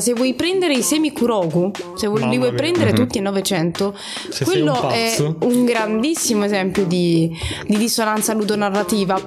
[0.00, 2.94] Se vuoi prendere i semi Kuroku, se vuoi, li vuoi prendere mm-hmm.
[2.94, 3.94] tutti a 900,
[4.30, 7.30] se quello un è un grandissimo esempio di,
[7.66, 9.20] di dissonanza ludonarrativa.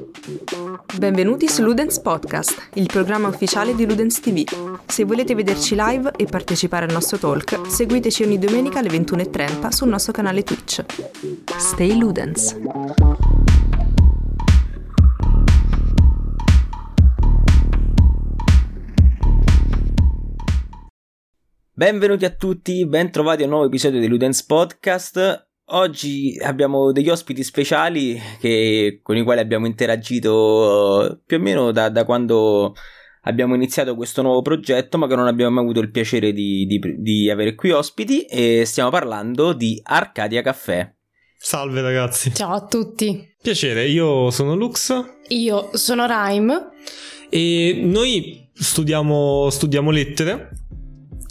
[0.98, 4.44] Benvenuti su Ludens Podcast, il programma ufficiale di Ludens TV.
[4.88, 9.90] Se volete vederci live e partecipare al nostro talk, seguiteci ogni domenica alle 21.30 sul
[9.90, 10.84] nostro canale Twitch.
[11.56, 12.56] Stay Ludens!
[21.76, 25.48] Benvenuti a tutti, bentrovati a un nuovo episodio di Ludens Podcast.
[25.70, 31.90] Oggi abbiamo degli ospiti speciali che, con i quali abbiamo interagito più o meno da,
[31.90, 32.76] da, quando
[33.22, 36.80] abbiamo iniziato questo nuovo progetto, ma che non abbiamo mai avuto il piacere di, di,
[37.00, 38.22] di avere qui ospiti.
[38.26, 40.94] E stiamo parlando di Arcadia Caffè.
[41.36, 42.36] Salve ragazzi.
[42.36, 43.34] Ciao a tutti.
[43.42, 44.94] Piacere, io sono Lux.
[45.30, 46.70] Io sono Rhyme.
[47.32, 50.52] E noi studiamo, studiamo lettere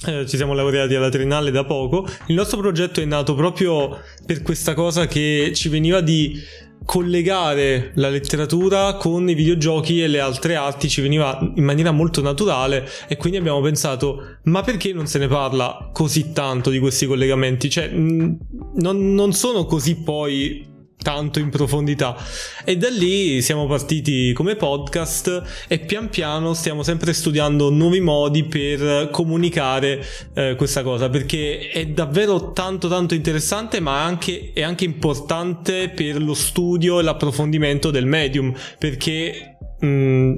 [0.07, 2.07] eh, ci siamo laureati alla Triennale da poco.
[2.27, 6.41] Il nostro progetto è nato proprio per questa cosa che ci veniva di
[6.85, 12.21] collegare la letteratura con i videogiochi e le altre arti ci veniva in maniera molto
[12.23, 17.07] naturale e quindi abbiamo pensato ma perché non se ne parla così tanto di questi
[17.07, 18.37] collegamenti cioè non,
[18.75, 20.72] non sono così poi
[21.03, 22.17] tanto in profondità.
[22.65, 28.45] E da lì siamo partiti come podcast e pian piano stiamo sempre studiando nuovi modi
[28.45, 34.85] per comunicare eh, questa cosa perché è davvero tanto tanto interessante ma anche, è anche
[34.85, 39.52] importante per lo studio e l'approfondimento del medium perché
[39.83, 40.35] mh, mm,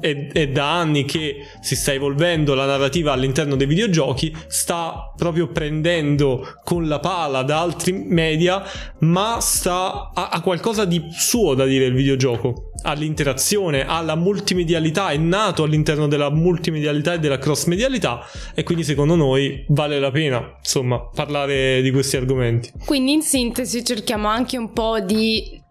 [0.00, 5.48] è, è, da anni che si sta evolvendo la narrativa all'interno dei videogiochi, sta proprio
[5.48, 8.62] prendendo con la pala da altri media,
[9.00, 15.62] ma sta a, qualcosa di suo da dire il videogioco, all'interazione, alla multimedialità, è nato
[15.62, 18.20] all'interno della multimedialità e della cross medialità
[18.54, 22.72] e quindi secondo noi vale la pena, insomma, parlare di questi argomenti.
[22.84, 25.64] Quindi in sintesi cerchiamo anche un po' di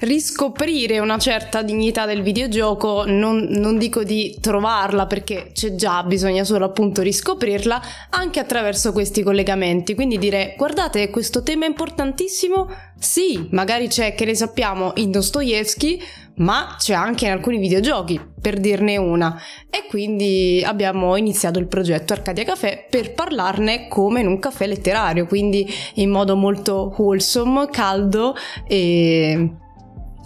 [0.00, 6.44] riscoprire una certa dignità del videogioco, non, non, dico di trovarla perché c'è già, bisogna
[6.44, 9.94] solo appunto riscoprirla, anche attraverso questi collegamenti.
[9.94, 12.68] Quindi dire, guardate, questo tema è importantissimo,
[12.98, 16.00] sì, magari c'è, che ne sappiamo, in Dostoevsky,
[16.36, 19.40] ma c'è anche in alcuni videogiochi, per dirne una.
[19.68, 25.26] E quindi abbiamo iniziato il progetto Arcadia Café per parlarne come in un caffè letterario,
[25.26, 28.36] quindi in modo molto wholesome, caldo
[28.68, 29.50] e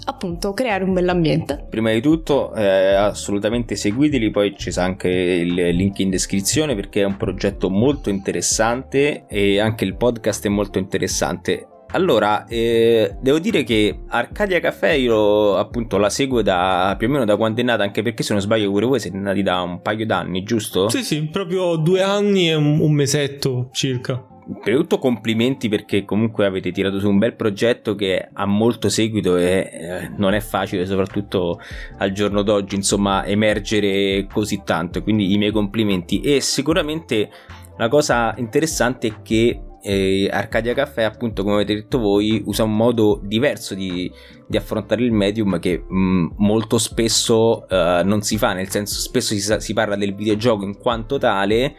[0.05, 1.67] appunto creare un bell'ambiente.
[1.69, 7.03] Prima di tutto eh, assolutamente seguiteli, poi ci sta anche il link in descrizione perché
[7.03, 11.67] è un progetto molto interessante e anche il podcast è molto interessante.
[11.95, 17.27] Allora, eh, devo dire che Arcadia Caffè io appunto la seguo da più o meno
[17.27, 19.83] da quando è nata, anche perché se non sbaglio pure voi siete nati da un
[19.83, 20.89] paio d'anni, giusto?
[20.89, 26.05] Sì, sì, proprio due anni e un, un mesetto circa prima di tutto complimenti perché
[26.05, 30.41] comunque avete tirato su un bel progetto che ha molto seguito e eh, non è
[30.41, 31.61] facile soprattutto
[31.99, 35.03] al giorno d'oggi insomma emergere così tanto.
[35.03, 36.21] Quindi i miei complimenti.
[36.21, 37.31] E sicuramente
[37.79, 42.77] la cosa interessante è che eh, Arcadia Caffè appunto come avete detto voi usa un
[42.77, 44.11] modo diverso di,
[44.47, 49.01] di affrontare il medium che mh, mm, molto spesso uh, non si fa nel senso
[49.01, 51.75] spesso si, si parla del videogioco in quanto tale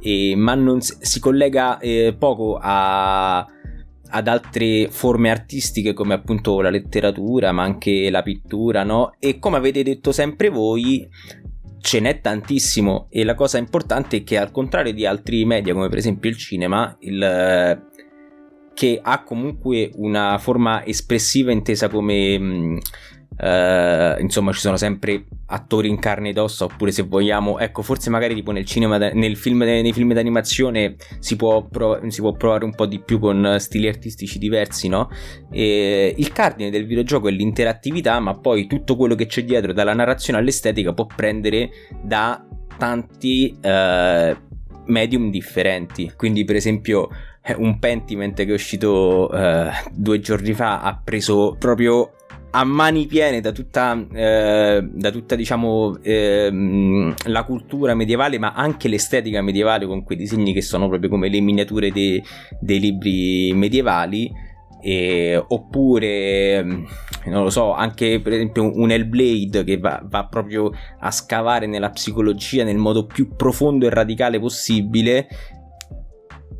[0.00, 6.60] e, ma non si, si collega eh, poco a, ad altre forme artistiche come appunto
[6.60, 9.14] la letteratura ma anche la pittura no?
[9.18, 11.08] e come avete detto sempre voi
[11.80, 15.88] ce n'è tantissimo e la cosa importante è che al contrario di altri media come
[15.88, 17.80] per esempio il cinema il,
[18.74, 22.78] che ha comunque una forma espressiva intesa come mh,
[23.38, 26.64] Uh, insomma, ci sono sempre attori in carne ed ossa.
[26.64, 31.36] Oppure, se vogliamo, ecco, forse magari tipo nel cinema, nel film, nei film d'animazione si
[31.36, 35.10] può, prov- si può, provare un po' di più con stili artistici diversi, no?
[35.50, 39.94] E il cardine del videogioco è l'interattività, ma poi tutto quello che c'è dietro, dalla
[39.94, 41.70] narrazione all'estetica, può prendere
[42.02, 42.42] da
[42.78, 44.36] tanti uh,
[44.86, 46.12] medium differenti.
[46.16, 47.08] Quindi, per esempio,
[47.56, 52.12] un Pentiment che è uscito uh, due giorni fa ha preso proprio
[52.56, 58.88] a mani piene da tutta, eh, da tutta diciamo, eh, la cultura medievale, ma anche
[58.88, 62.22] l'estetica medievale con quei disegni che sono proprio come le miniature dei,
[62.58, 64.44] dei libri medievali.
[64.78, 66.62] E, oppure
[67.24, 70.70] non lo so anche per esempio un Hellblade che va, va, proprio
[71.00, 75.26] a scavare nella psicologia nel modo più profondo e radicale possibile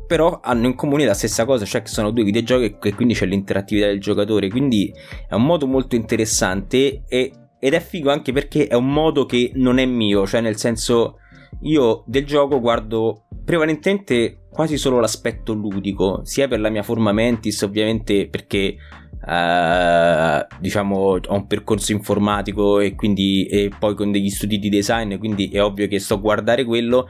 [0.07, 3.25] però hanno in comune la stessa cosa, cioè che sono due videogiochi e quindi c'è
[3.25, 4.91] l'interattività del giocatore, quindi
[5.27, 9.51] è un modo molto interessante e, ed è figo anche perché è un modo che
[9.55, 11.17] non è mio, cioè nel senso
[11.61, 17.61] io del gioco guardo prevalentemente quasi solo l'aspetto ludico, sia per la mia forma mentis,
[17.61, 18.77] ovviamente perché
[19.19, 25.17] Uh, diciamo ho un percorso informatico e quindi e poi con degli studi di design
[25.17, 27.07] quindi è ovvio che sto a guardare quello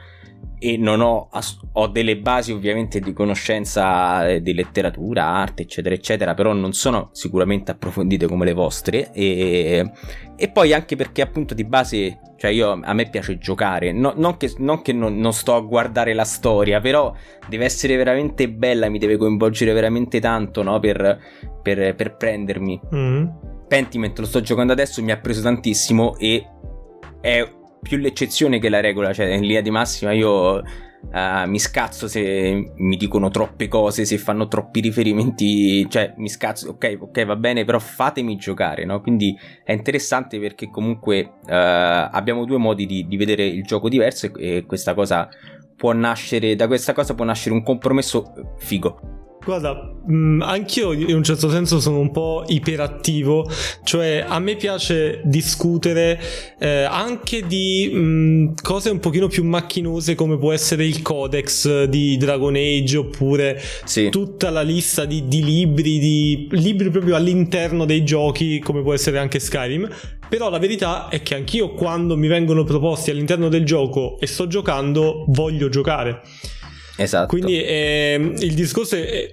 [0.58, 1.28] e non ho,
[1.72, 7.10] ho delle basi ovviamente di conoscenza eh, di letteratura, arte, eccetera, eccetera, però non sono
[7.12, 9.12] sicuramente approfondite come le vostre.
[9.12, 9.90] E,
[10.36, 14.36] e poi anche perché appunto di base, cioè io a me piace giocare, no, non
[14.36, 17.14] che, non, che non, non, sto a guardare la storia, però
[17.48, 20.78] deve essere veramente bella, mi deve coinvolgere veramente tanto, no?
[20.80, 21.18] Per,
[21.62, 22.80] per, per prendermi.
[22.94, 23.26] Mm.
[23.68, 26.46] Pentiment lo sto giocando adesso, mi ha preso tantissimo e
[27.20, 30.62] è più l'eccezione che la regola, cioè in linea di massima io uh,
[31.46, 36.98] mi scazzo se mi dicono troppe cose, se fanno troppi riferimenti, cioè mi scazzo, ok,
[37.00, 39.00] ok, va bene, però fatemi giocare, no?
[39.00, 44.26] Quindi è interessante perché comunque uh, abbiamo due modi di, di, vedere il gioco diverso
[44.34, 45.28] e, e questa cosa
[45.76, 49.26] può nascere, da questa cosa può nascere un compromesso figo.
[49.48, 53.50] Guarda, mm, anch'io in un certo senso sono un po' iperattivo,
[53.82, 56.20] cioè a me piace discutere
[56.58, 61.84] eh, anche di mh, mm, cose un pochino più macchinose come può essere il codex
[61.84, 64.10] di Dragon Age oppure sì.
[64.10, 69.18] tutta la lista di, di libri, di libri proprio all'interno dei giochi come può essere
[69.18, 69.88] anche Skyrim.
[70.28, 74.46] Però la verità è che anch'io quando mi vengono proposti all'interno del gioco e sto
[74.46, 76.20] giocando voglio giocare.
[76.98, 77.28] Esatto.
[77.28, 79.32] Quindi eh, il discorso è,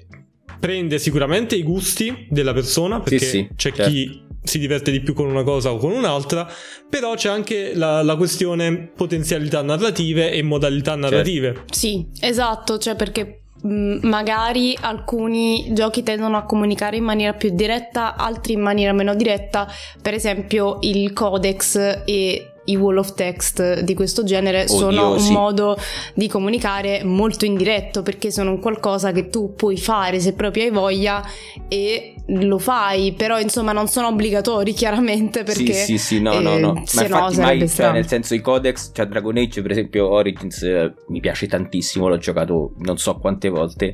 [0.59, 3.91] prende sicuramente i gusti della persona, perché sì, sì, c'è certo.
[3.91, 6.47] chi si diverte di più con una cosa o con un'altra,
[6.87, 11.09] però c'è anche la, la questione potenzialità narrative e modalità certo.
[11.09, 11.53] narrative.
[11.53, 11.73] Certo.
[11.73, 18.53] Sì, esatto, cioè perché magari alcuni giochi tendono a comunicare in maniera più diretta, altri
[18.53, 19.67] in maniera meno diretta,
[19.99, 25.27] per esempio il codex e i wall of text di questo genere Oddio, sono un
[25.31, 25.77] modo
[26.13, 30.71] di comunicare molto indiretto perché sono un qualcosa che tu puoi fare se proprio hai
[30.71, 31.23] voglia
[31.67, 36.39] e lo fai, però insomma non sono obbligatori chiaramente perché sì sì sì no eh,
[36.39, 39.71] no no ma infatti no, mai, cioè, nel senso i codex cioè Dragon Age per
[39.71, 43.93] esempio Origins eh, mi piace tantissimo l'ho giocato non so quante volte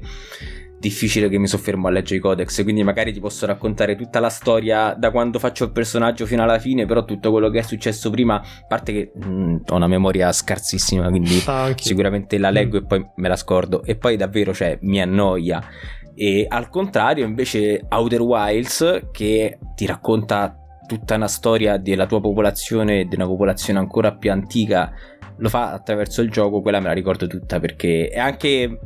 [0.82, 4.30] difficile che mi soffermo a leggere i codex, quindi magari ti posso raccontare tutta la
[4.30, 8.10] storia da quando faccio il personaggio fino alla fine, però tutto quello che è successo
[8.10, 12.80] prima, a parte che mh, mm, ho una memoria scarsissima, quindi ah, sicuramente la leggo
[12.80, 12.84] mm.
[12.84, 15.64] e poi me la scordo, e poi davvero, cioè, mi annoia.
[16.16, 20.56] E al contrario, invece, Outer Wilds, che ti racconta
[20.88, 24.92] tutta una storia della tua popolazione, di una popolazione ancora più antica,
[25.38, 28.80] lo fa attraverso il gioco, quella me la ricordo tutta perché è anche...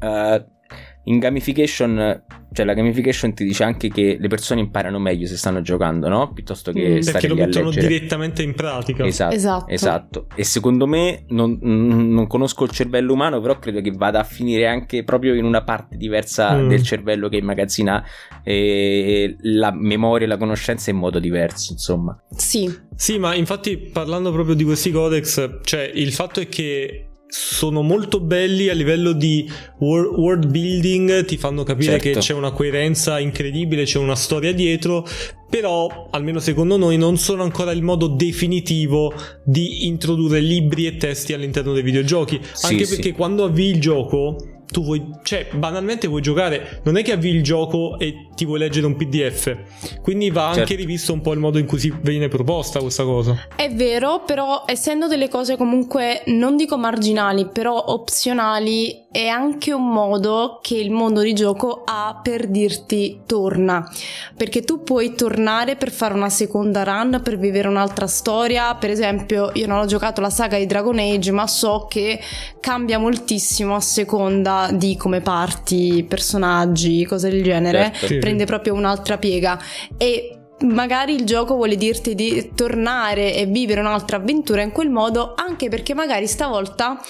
[0.00, 0.58] Uh,
[1.04, 5.62] in gamification, cioè la gamification ti dice anche che le persone imparano meglio se stanno
[5.62, 6.32] giocando, no?
[6.32, 9.06] Piuttosto che mm, stare perché lo mettono direttamente in pratica.
[9.06, 9.70] Esatto, esatto.
[9.70, 10.26] esatto.
[10.34, 14.66] E secondo me non, non, conosco il cervello umano, però credo che vada a finire
[14.66, 16.68] anche proprio in una parte diversa mm.
[16.68, 18.04] del cervello che immagazzina
[18.42, 22.20] eh, la memoria e la conoscenza in modo diverso, insomma.
[22.36, 22.88] Sì.
[22.94, 28.20] Sì, ma infatti parlando proprio di questi codex, cioè il fatto è che sono molto
[28.20, 29.48] belli a livello di
[29.78, 32.08] world building, ti fanno capire certo.
[32.10, 35.06] che c'è una coerenza incredibile, c'è una storia dietro,
[35.48, 39.12] però almeno secondo noi non sono ancora il modo definitivo
[39.44, 43.12] di introdurre libri e testi all'interno dei videogiochi, sì, anche perché sì.
[43.12, 44.36] quando avvii il gioco
[44.70, 48.58] tu vuoi, cioè, banalmente vuoi giocare, non è che avvii il gioco e ti vuoi
[48.58, 49.56] leggere un PDF.
[50.02, 50.60] Quindi va certo.
[50.60, 53.48] anche rivisto un po' il modo in cui si viene proposta questa cosa.
[53.56, 59.88] È vero, però essendo delle cose comunque non dico marginali, però opzionali, è anche un
[59.88, 63.90] modo che il mondo di gioco ha per dirti torna.
[64.36, 68.74] Perché tu puoi tornare per fare una seconda run, per vivere un'altra storia.
[68.76, 72.20] Per esempio, io non ho giocato la saga di Dragon Age, ma so che
[72.60, 78.18] cambia moltissimo a seconda di come parti, personaggi, cose del genere, certo.
[78.20, 79.58] prende proprio un'altra piega
[79.96, 85.34] e magari il gioco vuole dirti di tornare e vivere un'altra avventura in quel modo,
[85.34, 87.00] anche perché magari stavolta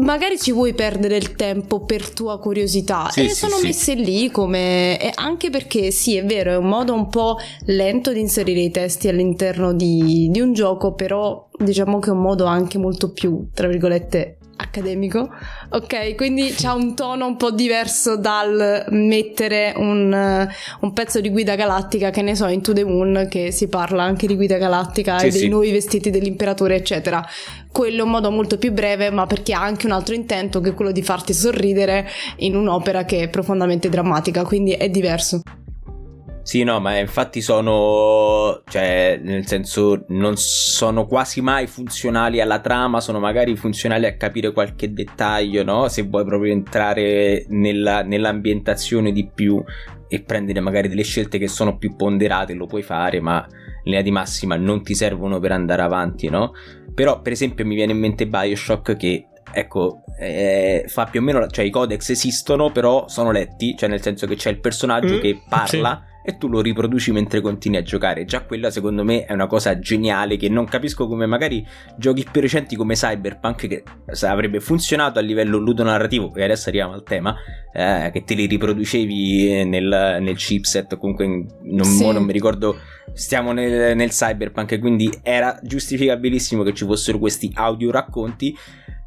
[0.00, 3.66] magari ci vuoi perdere il tempo per tua curiosità sì, e sì, sono sì.
[3.66, 8.12] messe lì come e anche perché sì è vero è un modo un po' lento
[8.12, 12.44] di inserire i testi all'interno di, di un gioco però diciamo che è un modo
[12.44, 15.30] anche molto più tra virgolette accademico,
[15.70, 16.14] ok?
[16.14, 21.54] Quindi c'ha un tono un po' diverso dal mettere un, uh, un, pezzo di guida
[21.54, 25.18] galattica, che ne so, in To The Moon, che si parla anche di guida galattica
[25.18, 25.48] sì, e dei sì.
[25.48, 27.26] nuovi vestiti dell'imperatore, eccetera.
[27.72, 30.70] Quello è un modo molto più breve, ma perché ha anche un altro intento, che
[30.70, 35.40] è quello di farti sorridere in un'opera che è profondamente drammatica, quindi è diverso.
[36.50, 43.00] Sì, no, ma infatti sono, cioè, nel senso, non sono quasi mai funzionali alla trama,
[43.00, 45.86] sono magari funzionali a capire qualche dettaglio, no?
[45.86, 49.62] Se vuoi proprio entrare nella, nell'ambientazione di più
[50.08, 54.02] e prendere magari delle scelte che sono più ponderate, lo puoi fare, ma in linea
[54.02, 56.50] di massima non ti servono per andare avanti, no?
[56.92, 61.46] Però, per esempio, mi viene in mente Bioshock che ecco, eh, fa più o meno,
[61.46, 65.20] cioè i codex esistono, però sono letti, cioè nel senso che c'è il personaggio mm,
[65.20, 66.02] che parla.
[66.02, 68.24] Sì e tu lo riproduci mentre continui a giocare.
[68.24, 71.64] Già quella secondo me è una cosa geniale che non capisco come magari
[71.96, 73.82] giochi più recenti come Cyberpunk che
[74.22, 77.34] avrebbe funzionato a livello ludonarrativo, e adesso arriviamo al tema,
[77.72, 81.26] eh, che te li riproducevi nel, nel chipset, comunque
[81.62, 82.10] non, sì.
[82.10, 82.76] non mi ricordo,
[83.12, 88.56] stiamo nel, nel Cyberpunk, quindi era giustificabilissimo che ci fossero questi audio racconti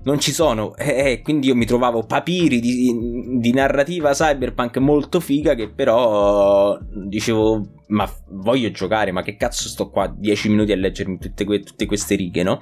[0.03, 0.75] non ci sono.
[0.75, 6.77] Eh, eh, quindi io mi trovavo papiri di, di, narrativa cyberpunk molto figa che però
[6.81, 11.61] dicevo, ma voglio giocare, ma che cazzo sto qua 10 minuti a leggermi tutte, que-
[11.61, 12.59] tutte queste righe, no?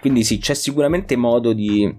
[0.00, 1.90] Quindi sì, c'è sicuramente modo di,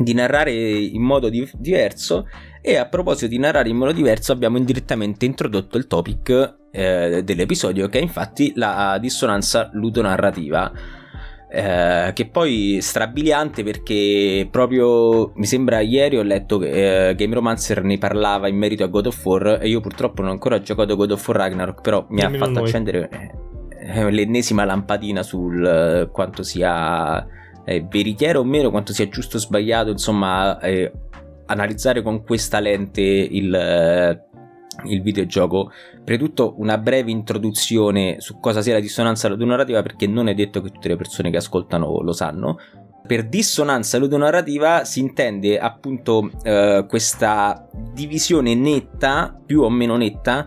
[0.00, 2.26] di narrare in modo di- diverso
[2.60, 7.86] e a proposito di narrare in modo diverso abbiamo indirettamente introdotto il topic eh, dell'episodio
[7.88, 10.72] che è infatti la dissonanza ludonarrativa.
[11.58, 17.82] Eh, che poi strabiliante perché proprio mi sembra ieri ho letto che eh, Game Romancer
[17.82, 20.94] ne parlava in merito a God of War e io purtroppo non ho ancora giocato
[20.96, 23.08] God of War Ragnarok però mi Dimmi ha fatto accendere
[23.70, 27.26] eh, l'ennesima lampadina sul eh, quanto sia
[27.64, 30.58] eh, veritiero o meno quanto sia giusto o sbagliato insomma
[31.46, 34.25] analizzare con questa lente il
[34.84, 35.70] il videogioco.
[36.04, 40.34] Prima di tutto una breve introduzione su cosa sia la dissonanza ludonarrativa perché non è
[40.34, 42.58] detto che tutte le persone che ascoltano lo sanno.
[43.06, 50.46] Per dissonanza ludonarrativa si intende appunto eh, questa divisione netta, più o meno netta,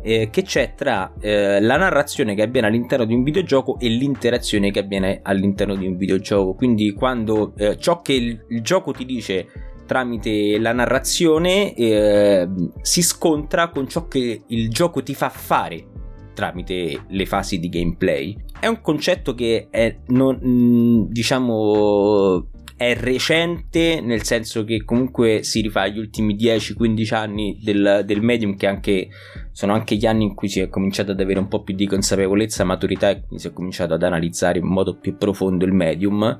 [0.00, 4.70] eh, che c'è tra eh, la narrazione che avviene all'interno di un videogioco e l'interazione
[4.70, 6.54] che avviene all'interno di un videogioco.
[6.54, 9.46] Quindi quando eh, ciò che il, il gioco ti dice
[9.88, 12.46] tramite la narrazione eh,
[12.82, 15.86] si scontra con ciò che il gioco ti fa fare
[16.34, 18.36] tramite le fasi di gameplay.
[18.60, 25.62] È un concetto che è, non, mm, diciamo, è recente, nel senso che comunque si
[25.62, 29.08] rifà agli ultimi 10-15 anni del, del, medium, che anche,
[29.50, 31.86] sono anche gli anni in cui si è cominciato ad avere un po' più di
[31.86, 36.38] consapevolezza, maturità e quindi si è cominciato ad analizzare in modo più profondo il medium.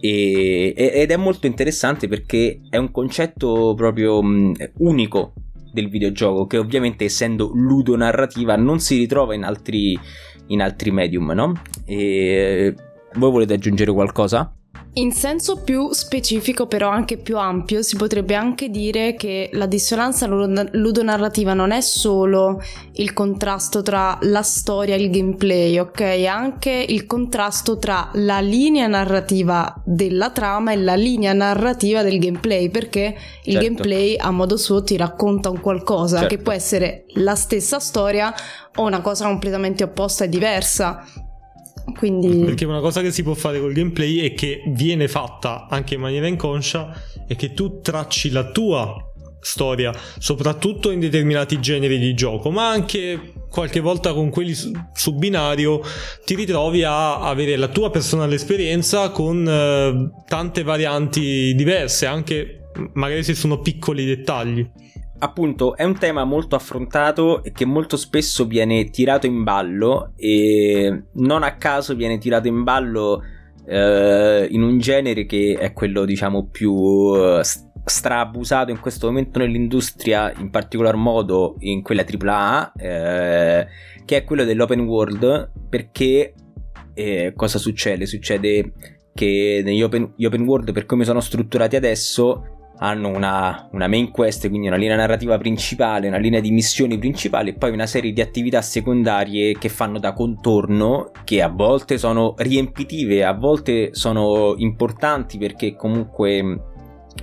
[0.00, 4.20] E, ed è molto interessante perché è un concetto proprio
[4.78, 5.34] unico
[5.72, 9.98] del videogioco che ovviamente essendo ludonarrativa non si ritrova in altri,
[10.48, 11.52] in altri medium, no?
[11.84, 12.74] E
[13.14, 14.54] voi volete aggiungere qualcosa?
[14.94, 20.26] In senso più specifico, però anche più ampio, si potrebbe anche dire che la dissonanza
[20.26, 22.60] ludonarrativa non è solo
[22.96, 25.98] il contrasto tra la storia e il gameplay, ok?
[25.98, 32.18] È anche il contrasto tra la linea narrativa della trama e la linea narrativa del
[32.18, 33.66] gameplay, perché il certo.
[33.66, 36.36] gameplay a modo suo ti racconta un qualcosa certo.
[36.36, 38.30] che può essere la stessa storia
[38.74, 41.30] o una cosa completamente opposta e diversa.
[41.96, 42.44] Quindi...
[42.44, 46.00] Perché una cosa che si può fare col gameplay e che viene fatta anche in
[46.00, 46.94] maniera inconscia
[47.26, 53.32] è che tu tracci la tua storia, soprattutto in determinati generi di gioco, ma anche
[53.50, 55.80] qualche volta con quelli su, su binario
[56.24, 63.24] ti ritrovi a avere la tua personale esperienza con eh, tante varianti diverse, anche magari
[63.24, 64.66] se sono piccoli dettagli
[65.22, 71.04] appunto è un tema molto affrontato e che molto spesso viene tirato in ballo e
[71.12, 73.22] non a caso viene tirato in ballo
[73.64, 77.40] eh, in un genere che è quello diciamo più uh,
[77.84, 83.66] straabusato in questo momento nell'industria in particolar modo in quella AAA eh,
[84.04, 86.34] che è quello dell'open world perché
[86.94, 88.06] eh, cosa succede?
[88.06, 88.72] Succede
[89.14, 94.48] che negli open, open world per come sono strutturati adesso hanno una, una, main quest,
[94.48, 98.20] quindi una linea narrativa principale, una linea di missioni principali e poi una serie di
[98.20, 105.38] attività secondarie che fanno da contorno, che a volte sono riempitive, a volte sono importanti
[105.38, 106.60] perché comunque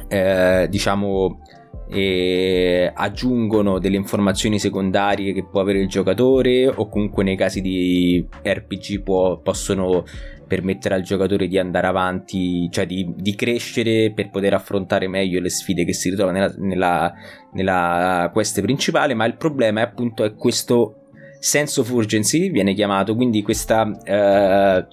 [0.07, 1.41] eh, diciamo
[1.89, 8.25] eh, aggiungono delle informazioni secondarie che può avere il giocatore o comunque nei casi di
[8.43, 10.05] RPG può, possono
[10.49, 15.49] permettere al giocatore di andare avanti, cioè di, di, crescere per poter affrontare meglio le
[15.49, 17.13] sfide che si ritrovano nella, nella,
[17.53, 23.15] nella quest principale, ma il problema è appunto è questo sense of urgency, viene chiamato,
[23.15, 23.89] quindi questa...
[24.03, 24.87] Eh,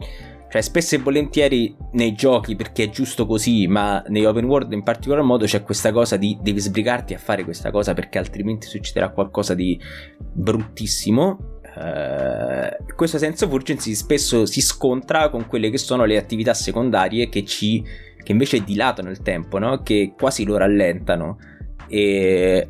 [0.48, 4.84] Cioè, spesso e volentieri nei giochi, perché è giusto così, ma nei open world in
[4.84, 9.10] particolar modo c'è questa cosa di devi sbrigarti a fare questa cosa perché altrimenti succederà
[9.10, 9.78] qualcosa di
[10.18, 11.55] bruttissimo.
[11.76, 17.28] Uh, questo sense of urgency spesso si scontra con quelle che sono le attività secondarie
[17.28, 17.84] che ci
[18.26, 19.82] che invece dilatano il tempo, no?
[19.82, 21.38] che quasi lo rallentano.
[21.86, 22.68] E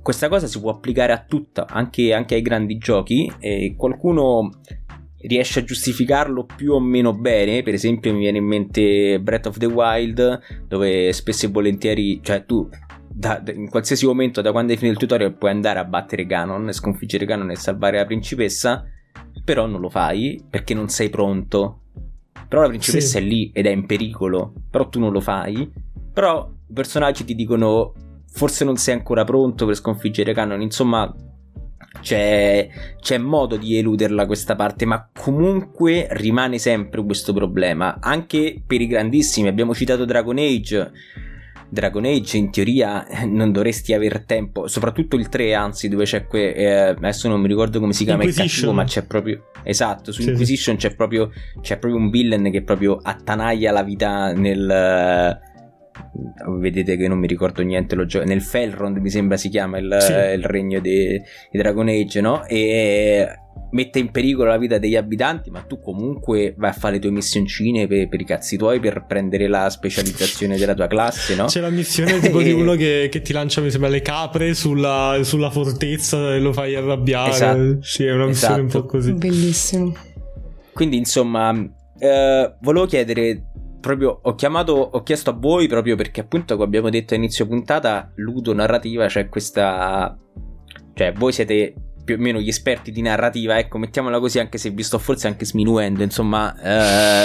[0.00, 3.30] questa cosa si può applicare a tutta, anche, anche ai grandi giochi.
[3.38, 4.48] E qualcuno
[5.18, 7.62] riesce a giustificarlo più o meno bene.
[7.62, 12.46] Per esempio, mi viene in mente Breath of the Wild, dove spesso e volentieri, cioè
[12.46, 12.66] tu
[13.18, 16.70] da, in qualsiasi momento, da quando hai finito il tutorial, puoi andare a battere Ganon,
[16.72, 18.84] sconfiggere Ganon e salvare la principessa.
[19.42, 21.80] Però non lo fai perché non sei pronto.
[22.46, 23.24] Però la principessa sì.
[23.24, 25.70] è lì ed è in pericolo, però tu non lo fai.
[26.12, 27.94] Però i personaggi ti dicono
[28.28, 31.10] forse non sei ancora pronto per sconfiggere Canon, insomma
[32.02, 32.68] c'è,
[33.00, 37.96] c'è, modo di eluderla questa parte, ma comunque rimane sempre questo problema.
[37.98, 40.92] Anche per i grandissimi, abbiamo citato Dragon Age.
[41.68, 46.52] Dragon Age in teoria non dovresti avere tempo, soprattutto il 3 anzi dove c'è que-
[46.52, 50.22] eh, adesso non mi ricordo come si chiama il cattivo ma c'è proprio esatto su
[50.22, 50.88] sì, Inquisition sì.
[50.88, 51.30] C'è, proprio,
[51.60, 55.44] c'è proprio un villain che proprio attanaglia la vita nel
[56.58, 59.96] vedete che non mi ricordo niente lo gioco nel Felrond mi sembra si chiama il,
[60.00, 60.12] sì.
[60.12, 61.20] il regno di
[61.50, 62.44] Dragon Age no?
[62.46, 63.26] e
[63.76, 67.10] mette in pericolo la vita degli abitanti ma tu comunque vai a fare le tue
[67.10, 71.44] missioncine per, per i cazzi tuoi per prendere la specializzazione della tua classe no?
[71.44, 75.20] c'è la missione tipo di uno che, che, ti lancia mi sembra le capre sulla,
[75.22, 77.78] sulla, fortezza e lo fai arrabbiare esatto.
[77.82, 78.76] sì è una missione esatto.
[78.78, 79.94] un po' così bellissimo
[80.72, 81.52] quindi insomma
[81.98, 83.50] eh, volevo chiedere
[83.86, 87.46] proprio ho chiamato, ho chiesto a voi proprio perché appunto come abbiamo detto a inizio
[87.46, 90.18] puntata, ludo narrativa, c'è questa...
[90.92, 91.74] Cioè voi siete
[92.06, 95.26] più o meno gli esperti di narrativa, ecco, mettiamola così anche se vi sto forse
[95.26, 96.54] anche sminuendo, insomma...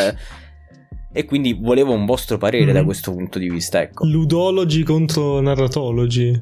[0.09, 0.15] Eh,
[1.13, 2.73] e quindi volevo un vostro parere mm.
[2.73, 4.05] da questo punto di vista, ecco.
[4.05, 6.41] Ludologi contro narratologi.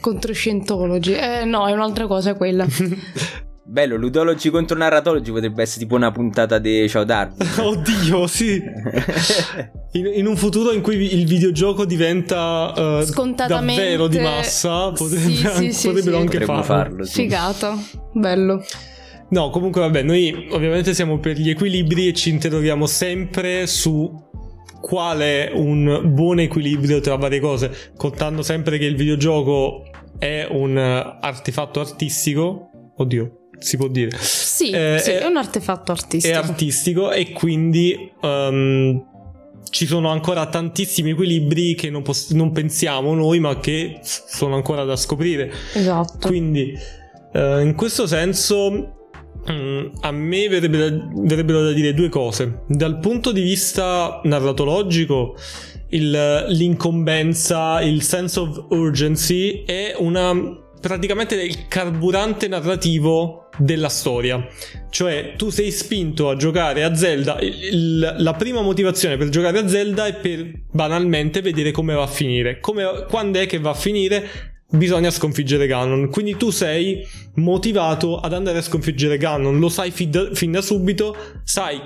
[0.00, 1.14] Contro scientologi.
[1.14, 2.66] Eh no, è un'altra cosa quella.
[3.66, 7.38] Bello, ludologi contro narratologi potrebbe essere tipo una puntata di Ciao Darwin.
[7.58, 8.62] Oddio, sì.
[9.92, 15.46] in, in, un futuro in cui il videogioco diventa uh, davvero di massa, potrebbe, sì,
[15.46, 16.62] anche, sì, potrebbero sì, anche farlo.
[16.62, 17.78] farlo Figata,
[18.12, 18.62] bello.
[19.30, 24.12] No, comunque vabbè, noi ovviamente siamo per gli equilibri e ci interroghiamo sempre su
[24.82, 29.84] qual è un buon equilibrio tra varie cose, contando sempre che il videogioco
[30.18, 32.68] è un artefatto artistico.
[32.96, 34.16] Oddio, si può dire.
[34.18, 36.34] Sì, eh, sì è, è, un artefatto artistico.
[36.34, 39.04] È artistico e quindi um,
[39.70, 44.84] ci sono ancora tantissimi equilibri che non, poss- non, pensiamo noi, ma che sono ancora
[44.84, 45.52] da scoprire.
[45.72, 46.28] Esatto.
[46.28, 46.78] Quindi,
[47.32, 49.10] uh, in questo senso,
[49.46, 52.62] um, a me verrebbe da, verrebbero da dire due cose.
[52.68, 55.36] Dal punto di vista narratologico,
[55.88, 64.46] il, l'incombenza, il sense of urgency è una praticamente il carburante narrativo della storia.
[64.90, 67.38] Cioè, tu sei spinto a giocare a Zelda.
[67.40, 72.06] Il, la prima motivazione per giocare a Zelda è per banalmente vedere come va a
[72.06, 72.60] finire.
[72.60, 74.28] Come, quando è che va a finire?
[74.68, 76.10] Bisogna sconfiggere Ganon.
[76.10, 77.02] Quindi tu sei
[77.36, 79.58] motivato ad andare a sconfiggere Ganon.
[79.58, 81.16] Lo sai fin da, fin da subito.
[81.44, 81.80] Sai,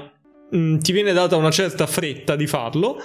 [0.50, 3.00] mh, mm, ti viene data una certa fretta di farlo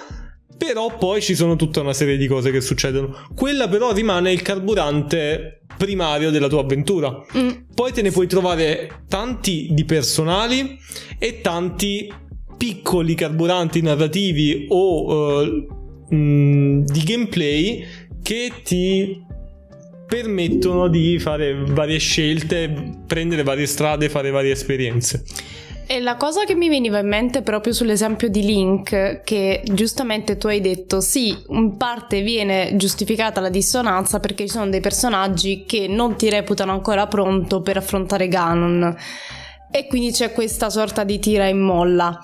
[0.56, 3.26] però poi ci sono tutta una serie di cose che succedono.
[3.34, 7.10] Quella però rimane il carburante primario della tua avventura.
[7.36, 7.50] Mm.
[7.74, 10.78] Poi te ne puoi trovare tanti di personali
[11.18, 12.12] e tanti
[12.56, 17.84] piccoli carburanti narrativi o uh, mh, di gameplay
[18.22, 19.22] che ti
[20.06, 25.24] permettono di fare varie scelte, prendere varie strade, fare varie esperienze.
[25.86, 30.46] E la cosa che mi veniva in mente proprio sull'esempio di Link, che giustamente tu
[30.46, 35.86] hai detto, sì, in parte viene giustificata la dissonanza perché ci sono dei personaggi che
[35.86, 38.96] non ti reputano ancora pronto per affrontare Ganon.
[39.70, 42.18] E quindi c'è questa sorta di tira e molla.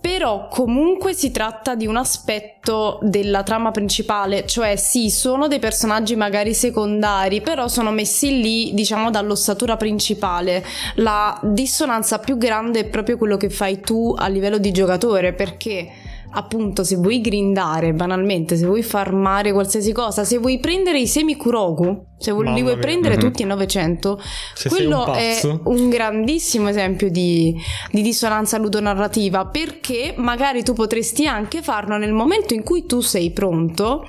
[0.00, 6.14] Però comunque si tratta di un aspetto della trama principale, cioè sì, sono dei personaggi
[6.14, 10.64] magari secondari, però sono messi lì, diciamo, dall'ossatura principale.
[10.96, 15.90] La dissonanza più grande è proprio quello che fai tu a livello di giocatore, perché
[16.38, 21.36] appunto se vuoi grindare banalmente, se vuoi farmare qualsiasi cosa, se vuoi prendere i semi
[21.36, 22.82] Kuroku, se vuoi, li vuoi mia.
[22.82, 23.24] prendere mm-hmm.
[23.24, 24.20] tutti in 900,
[24.54, 27.56] se quello un è un grandissimo esempio di,
[27.90, 33.32] di dissonanza ludonarrativa perché magari tu potresti anche farlo nel momento in cui tu sei
[33.32, 34.06] pronto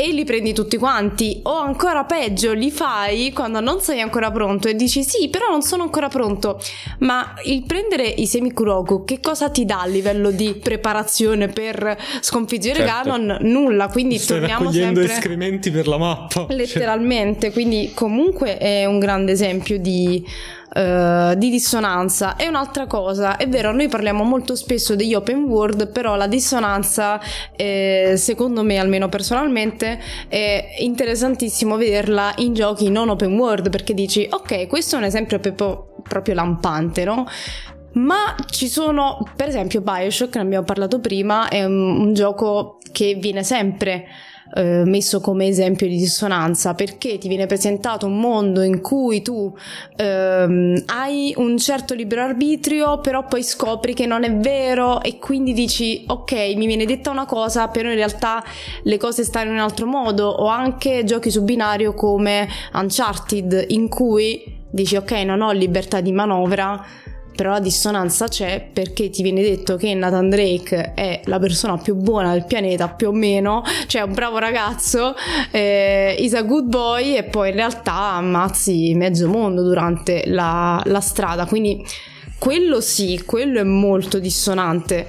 [0.00, 4.66] e li prendi tutti quanti o ancora peggio li fai quando non sei ancora pronto
[4.66, 6.58] e dici sì però non sono ancora pronto
[7.00, 11.98] ma il prendere i semi Kuroku che cosa ti dà a livello di preparazione per
[12.22, 13.10] sconfiggere certo.
[13.10, 13.38] Ganon?
[13.42, 17.52] Nulla quindi Stai torniamo sempre escrementi per la mappa letteralmente cioè.
[17.52, 20.24] quindi comunque è un grande esempio di
[20.72, 22.36] Uh, di dissonanza.
[22.36, 27.20] E un'altra cosa, è vero, noi parliamo molto spesso degli open world, però la dissonanza,
[27.56, 34.28] eh, secondo me, almeno personalmente, è interessantissimo vederla in giochi non open world, perché dici,
[34.30, 37.26] ok, questo è un esempio proprio, proprio lampante, no?
[37.94, 43.14] Ma ci sono, per esempio, Bioshock, ne abbiamo parlato prima, è un, un gioco che
[43.14, 44.06] viene sempre
[44.54, 49.54] eh, messo come esempio di dissonanza perché ti viene presentato un mondo in cui tu
[49.96, 55.52] ehm, hai un certo libero arbitrio però poi scopri che non è vero e quindi
[55.52, 58.42] dici ok mi viene detta una cosa però in realtà
[58.82, 60.26] le cose stanno in un altro modo.
[60.26, 66.12] O anche giochi su binario come Uncharted in cui dici ok non ho libertà di
[66.12, 66.84] manovra
[67.34, 71.94] però la dissonanza c'è perché ti viene detto che Nathan Drake è la persona più
[71.94, 75.14] buona del pianeta, più o meno, cioè un bravo ragazzo,
[75.50, 81.00] eh, is a good boy e poi in realtà ammazzi mezzo mondo durante la, la
[81.00, 81.84] strada, quindi
[82.38, 85.08] quello sì, quello è molto dissonante.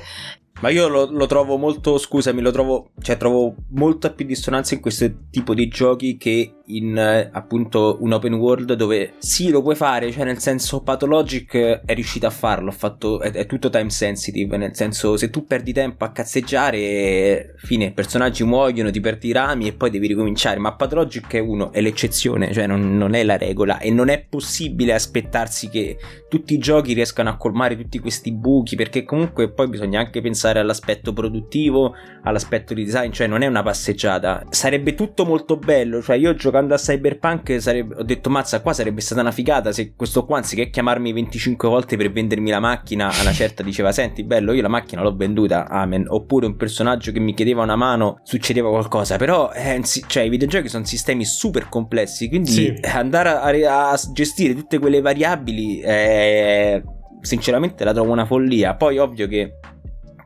[0.62, 4.82] Ma io lo, lo, trovo molto, scusami, lo trovo, cioè trovo molta più dissonanza in
[4.82, 9.76] questo tipo di giochi che in eh, appunto un open world dove sì lo puoi
[9.76, 11.56] fare, cioè nel senso Pathologic
[11.86, 15.74] è riuscito a farlo, fatto, è, è, tutto time sensitive, nel senso se tu perdi
[15.74, 20.60] tempo a cazzeggiare, fine, i personaggi muoiono, ti perdi i rami e poi devi ricominciare,
[20.60, 24.24] ma Pathologic è uno, è l'eccezione, cioè non, non è la regola e non è
[24.28, 25.98] possibile aspettarsi che
[26.30, 30.60] tutti i giochi riescano a colmare tutti questi buchi perché comunque poi bisogna anche pensare
[30.60, 36.16] all'aspetto produttivo, all'aspetto di design, cioè non è una passeggiata, sarebbe tutto molto bello, cioè
[36.16, 39.94] io giocando giocando a Cyberpunk sarebbe, ho detto mazza qua sarebbe stata una figata se
[39.96, 44.24] questo qua anziché chiamarmi 25 volte per vendermi la macchina a una certa diceva senti
[44.24, 46.06] bello io la macchina l'ho venduta amen.
[46.08, 49.18] Oppure un personaggio che mi chiedeva una mano succedeva qualcosa.
[49.18, 52.74] Però eh, cioè i videogiochi sono sistemi super complessi quindi sì.
[52.84, 56.84] andare a, a, gestire tutte quelle variabili eh,
[57.22, 58.76] sinceramente la trovo una follia.
[58.76, 59.58] Poi ovvio che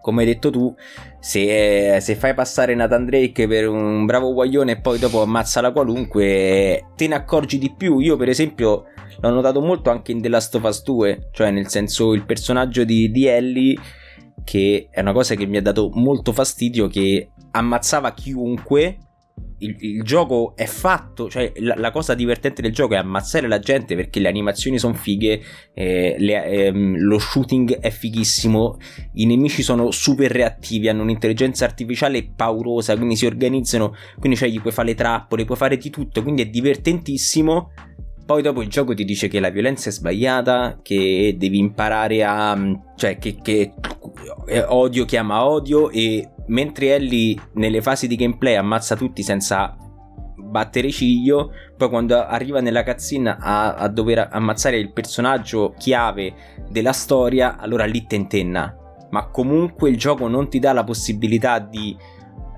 [0.05, 0.71] come hai detto tu,
[1.19, 5.71] se, se, fai passare Nathan Drake per un bravo guaglione e poi dopo ammazza la
[5.71, 7.97] qualunque, te ne accorgi di più.
[7.97, 8.83] Io, per esempio,
[9.19, 12.83] l'ho notato molto anche in The Last of Us 2, cioè nel senso il personaggio
[12.83, 13.79] di, di Ellie,
[14.43, 18.97] che è una cosa che mi ha dato molto fastidio, che ammazzava chiunque
[19.65, 23.59] il, il, gioco è fatto, cioè la, la, cosa divertente del gioco è ammazzare la
[23.59, 25.41] gente perché le animazioni sono fighe,
[25.73, 28.77] eh, le, ehm, lo shooting è fighissimo,
[29.13, 34.61] i nemici sono super reattivi, hanno un'intelligenza artificiale paurosa, quindi si organizzano, quindi cioè gli
[34.61, 37.71] puoi fare le trappole, puoi fare di tutto, quindi è divertentissimo.
[38.25, 42.57] Poi dopo il gioco ti dice che la violenza è sbagliata, che devi imparare a...
[42.95, 43.73] cioè che, che
[44.67, 49.77] odio chiama odio e mentre Ellie nelle fasi di gameplay ammazza tutti senza
[50.55, 56.33] battere ciglio, poi quando arriva nella cazzina a, a, dover ammazzare il personaggio chiave
[56.69, 58.75] della storia, allora lì tentenna.
[59.11, 61.95] Ma comunque il gioco non ti dà la possibilità di,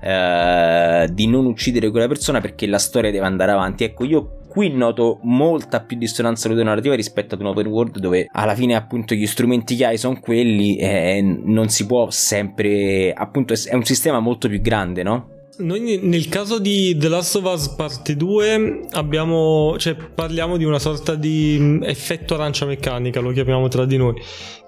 [0.00, 3.84] eh, di non uccidere quella persona perché la storia deve andare avanti.
[3.84, 8.54] Ecco, io qui noto molta più dissonanza ludonarrativa rispetto ad un open world dove alla
[8.54, 13.74] fine appunto gli strumenti che hai sono quelli e non si può sempre appunto è
[13.74, 15.36] un sistema molto più grande no?
[15.58, 20.78] Noi nel caso di The Last of Us Parte 2 abbiamo, cioè, parliamo di una
[20.78, 24.14] sorta di mm, effetto arancia meccanica, lo chiamiamo tra di noi,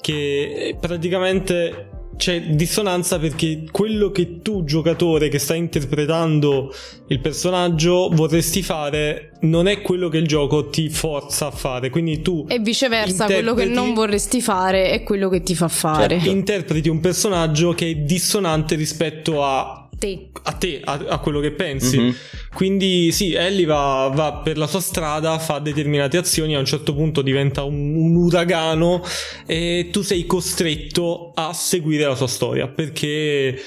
[0.00, 6.70] che praticamente c'è dissonanza perché quello che tu, giocatore che stai interpretando
[7.06, 11.88] il personaggio, vorresti fare non è quello che il gioco ti forza a fare.
[11.88, 12.44] Quindi tu.
[12.46, 16.18] E viceversa, quello che non vorresti fare è quello che ti fa fare.
[16.18, 16.28] Certo.
[16.28, 20.30] Interpreti un personaggio che è dissonante rispetto a te.
[20.42, 21.98] A te, a, a quello che pensi.
[21.98, 22.10] Mm-hmm.
[22.54, 26.94] Quindi sì, Ellie va, va, per la sua strada, fa determinate azioni, a un certo
[26.94, 29.02] punto diventa un, un uragano
[29.46, 33.62] e tu sei costretto a seguire la sua storia perché...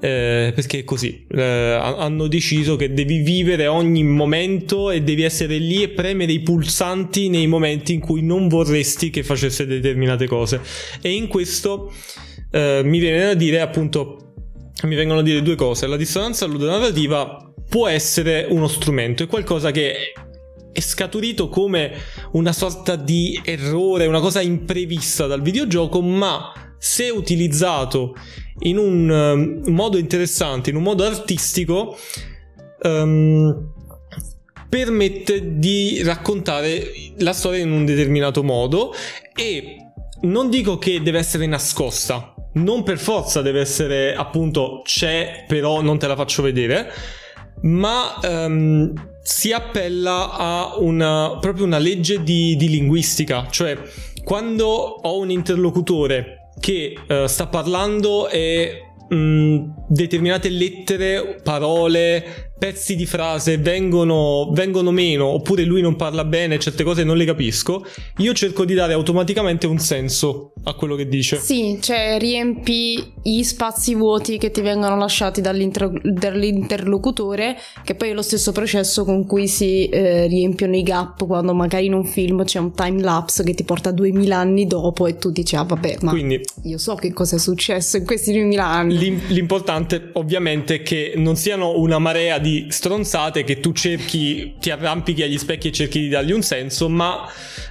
[0.00, 5.58] Eh, perché è così eh, hanno deciso che devi vivere ogni momento e devi essere
[5.58, 10.60] lì e premere i pulsanti nei momenti in cui non vorresti che facesse determinate cose
[11.02, 11.92] e in questo
[12.52, 14.27] eh, mi viene da dire appunto
[14.84, 15.86] mi vengono a dire due cose.
[15.86, 20.12] La dissonanza ludonarrativa può essere uno strumento, è qualcosa che
[20.72, 21.92] è scaturito come
[22.32, 28.14] una sorta di errore, una cosa imprevista dal videogioco, ma se utilizzato
[28.60, 29.10] in un
[29.64, 31.98] um, modo interessante, in un modo artistico,
[32.82, 33.72] um,
[34.68, 38.92] permette di raccontare la storia in un determinato modo
[39.34, 39.76] e
[40.22, 45.98] non dico che deve essere nascosta, non per forza deve essere appunto c'è però non
[45.98, 46.90] te la faccio vedere,
[47.62, 48.92] ma um,
[49.22, 53.78] si appella a una, proprio una legge di, di linguistica, cioè
[54.24, 63.06] quando ho un interlocutore che uh, sta parlando e mh, determinate lettere, parole, pezzi di
[63.06, 67.86] frase vengono, vengono, meno oppure lui non parla bene, certe cose non le capisco,
[68.18, 71.38] io cerco di dare automaticamente un senso a quello che dice.
[71.38, 78.22] Sì, cioè riempi gli spazi vuoti che ti vengono lasciati dall'interlocutore, che poi è lo
[78.22, 82.58] stesso processo con cui si eh, riempiono i gap quando magari in un film c'è
[82.58, 86.10] un time lapse che ti porta 2000 anni dopo e tu dici ah vabbè ma
[86.10, 89.22] Quindi, io so che cosa è successo in questi 2000 anni.
[89.28, 89.77] L'importante
[90.14, 95.38] ovviamente è che non siano una marea di stronzate che tu cerchi, ti arrampichi agli
[95.38, 97.24] specchi e cerchi di dargli un senso, ma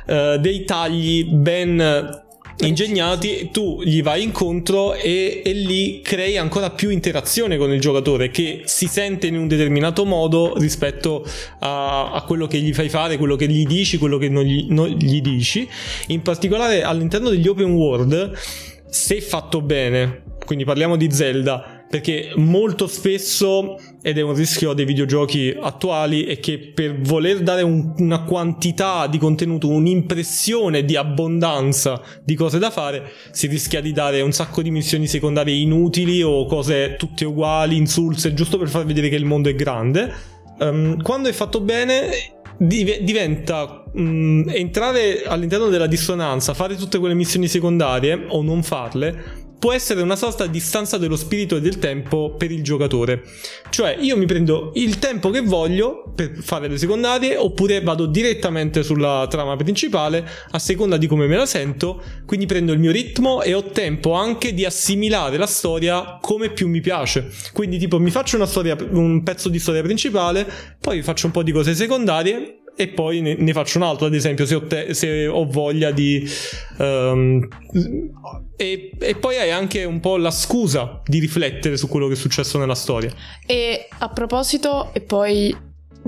[0.06, 2.26] uh, dei tagli ben
[2.60, 8.30] ingegnati, tu gli vai incontro e, e, lì crei ancora più interazione con il giocatore
[8.30, 11.24] che si sente in un determinato modo rispetto
[11.60, 14.66] a, a quello che gli fai fare, quello che gli dici, quello che non gli,
[14.70, 15.68] non gli dici.
[16.08, 18.32] In particolare all'interno degli open world,
[18.90, 24.86] se fatto bene, quindi parliamo di Zelda perché molto spesso, ed è un rischio dei
[24.86, 32.02] videogiochi attuali, è che per voler dare un, una quantità di contenuto, un'impressione di abbondanza
[32.24, 36.46] di cose da fare, si rischia di dare un sacco di missioni secondarie inutili o
[36.46, 40.36] cose tutte uguali, insulse, giusto per far vedere che il mondo è grande.
[40.60, 42.10] Um, quando è fatto bene,
[42.58, 49.74] diventa um, entrare all'interno della dissonanza, fare tutte quelle missioni secondarie o non farle, può
[49.74, 53.24] essere una sorta di stanza dello spirito e del tempo per il giocatore.
[53.70, 58.84] Cioè, io mi prendo il tempo che voglio per fare le secondarie, oppure vado direttamente
[58.84, 62.02] sulla trama principale a seconda di come me la sento.
[62.26, 66.68] Quindi prendo il mio ritmo e ho tempo anche di assimilare la storia come più
[66.68, 67.30] mi piace.
[67.54, 70.48] Quindi, tipo, mi faccio una storia, un pezzo di storia principale,
[70.80, 74.14] poi faccio un po' di cose secondarie e poi ne, ne, faccio un altro, ad
[74.14, 76.30] esempio, se ho, te, se ho voglia di...
[76.78, 77.48] Um,
[78.56, 82.16] e, e, poi hai anche un po' la scusa di riflettere su quello che è
[82.16, 83.12] successo nella storia.
[83.48, 85.56] E a proposito, e poi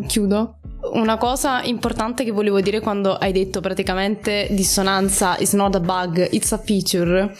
[0.05, 0.59] chiudo,
[0.93, 6.27] una cosa importante che volevo dire quando hai detto praticamente dissonanza is not a bug,
[6.29, 7.35] it's a feature.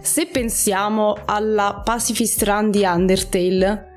[0.00, 3.90] Se pensiamo alla Pacifist Run di Undertale,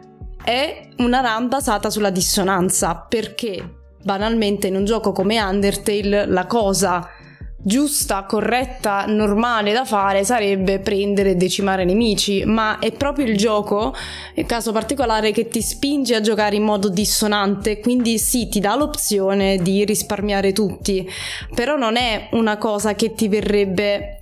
[0.44, 7.10] è una run basata sulla dissonanza perché banalmente in un gioco come Undertale la cosa
[7.58, 13.96] giusta, corretta, normale da fare sarebbe prendere e decimare nemici, ma è proprio il gioco,
[14.36, 18.76] il caso particolare, che ti spinge a giocare in modo dissonante, quindi sì, ti dà
[18.76, 21.10] l'opzione di risparmiare tutti,
[21.56, 24.15] però non è una cosa che ti verrebbe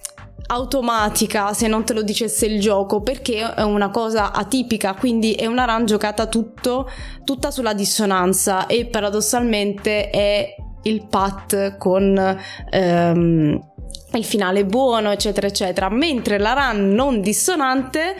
[0.47, 5.45] automatica se non te lo dicesse il gioco perché è una cosa atipica quindi è
[5.45, 6.89] una run giocata tutto,
[7.23, 12.37] tutta sulla dissonanza e paradossalmente è il pat con
[12.69, 13.61] ehm,
[14.17, 15.89] il finale buono eccetera eccetera.
[15.89, 18.15] Mentre la run non dissonante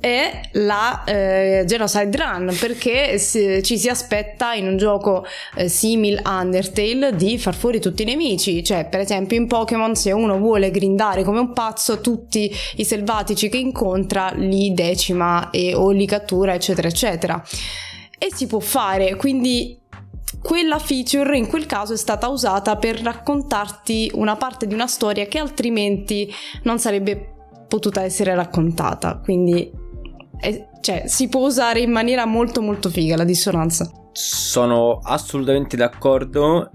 [0.00, 5.24] è la eh, Genocide Run perché si, ci si aspetta in un gioco
[5.56, 8.62] eh, simile a Undertale di far fuori tutti i nemici.
[8.62, 13.48] Cioè per esempio in Pokémon se uno vuole grindare come un pazzo tutti i selvatici
[13.48, 17.42] che incontra li decima e, o li cattura eccetera eccetera.
[18.18, 19.16] E si può fare.
[19.16, 19.78] Quindi
[20.40, 25.26] quella feature in quel caso è stata usata per raccontarti una parte di una storia
[25.26, 26.32] che altrimenti
[26.62, 27.34] non sarebbe
[27.68, 29.20] potuta essere raccontata.
[29.22, 29.70] Quindi
[30.38, 33.90] è, cioè, si può usare in maniera molto molto figa la dissonanza.
[34.12, 36.70] Sono assolutamente d'accordo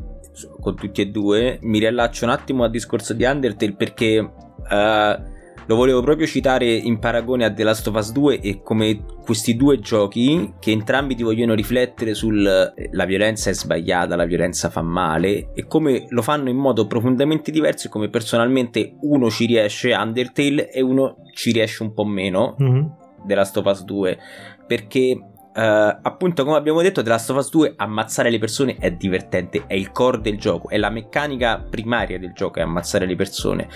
[0.60, 1.60] con tutti e due.
[1.62, 5.32] Mi riallaccio un attimo al discorso di Undertale perché uh,
[5.66, 9.56] lo volevo proprio citare in paragone a The Last of Us 2 e come questi
[9.56, 14.82] due giochi che entrambi ti vogliono riflettere sulla eh, violenza è sbagliata, la violenza fa
[14.82, 19.94] male e come lo fanno in modo profondamente diverso e come personalmente uno ci riesce
[19.94, 22.56] Undertale e uno ci riesce un po' meno.
[22.62, 24.20] Mm-hmm The Last of Us 2
[24.68, 28.90] perché Uh, appunto, come abbiamo detto, The Last of Us 2 ammazzare le persone è
[28.90, 33.16] divertente, è il core del gioco, è la meccanica primaria del gioco, è ammazzare le
[33.16, 33.68] persone.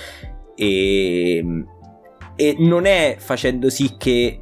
[0.56, 1.46] E,
[2.36, 4.40] e non è facendo sì che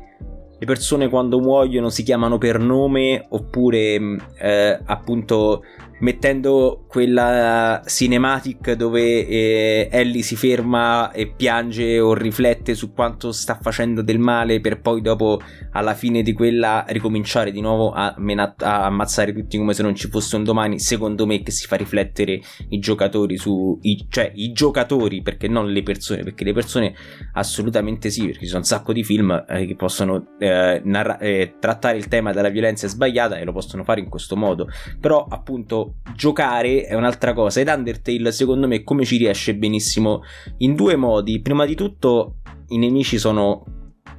[0.58, 5.64] le persone quando muoiono si chiamano per nome oppure uh, appunto
[6.00, 13.58] mettendo quella cinematic dove eh, Ellie si ferma e piange o riflette su quanto sta
[13.62, 15.40] facendo del male per poi dopo
[15.72, 19.96] alla fine di quella ricominciare di nuovo a, mena- a ammazzare tutti come se non
[19.96, 24.32] ci fosse un domani secondo me che si fa riflettere i giocatori su i, cioè
[24.36, 26.94] i giocatori perché non le persone perché le persone
[27.34, 31.56] assolutamente sì perché ci sono un sacco di film eh, che possono eh, narra- eh,
[31.60, 34.68] trattare il tema della violenza sbagliata e lo possono fare in questo modo.
[35.00, 35.85] Però appunto
[36.16, 40.22] giocare è un'altra cosa ed Undertale secondo me come ci riesce benissimo
[40.58, 41.42] in due modi.
[41.42, 42.36] Prima di tutto
[42.70, 43.64] i nemici sono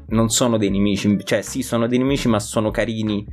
[0.08, 3.24] non sono dei nemici, cioè sì, sono dei nemici, ma sono carini.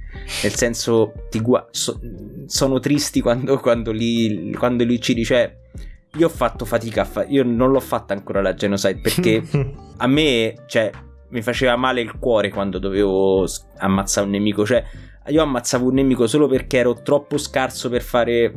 [0.41, 1.99] Nel senso, ti gua- so-
[2.45, 5.23] sono tristi quando, quando, li, quando li uccidi.
[5.23, 5.55] Cioè,
[6.15, 7.27] io ho fatto fatica a fare.
[7.29, 9.43] Io non l'ho fatta ancora la genocide perché
[9.97, 10.89] a me, cioè,
[11.29, 13.45] mi faceva male il cuore quando dovevo
[13.77, 14.65] ammazzare un nemico.
[14.65, 14.83] Cioè,
[15.27, 18.53] io ammazzavo un nemico solo perché ero troppo scarso per fare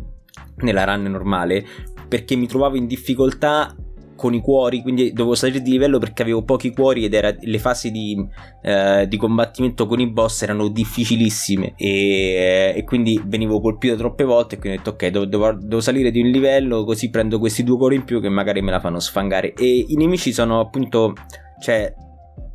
[0.56, 1.64] nella run normale,
[2.08, 3.74] perché mi trovavo in difficoltà
[4.16, 7.58] con i cuori, quindi dovevo salire di livello perché avevo pochi cuori ed era, le
[7.58, 8.16] fasi di,
[8.62, 14.56] eh, di combattimento con i boss erano difficilissime e, e, quindi venivo colpito troppe volte
[14.56, 17.62] e quindi ho detto ok devo, devo, devo, salire di un livello così prendo questi
[17.62, 19.52] due cuori in più che magari me la fanno sfangare.
[19.52, 21.12] E i nemici sono appunto
[21.60, 21.94] cioè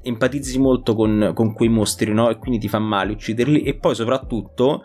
[0.01, 2.29] empatizzi molto con, con quei mostri, no?
[2.29, 3.63] E quindi ti fa male ucciderli.
[3.63, 4.83] E poi soprattutto,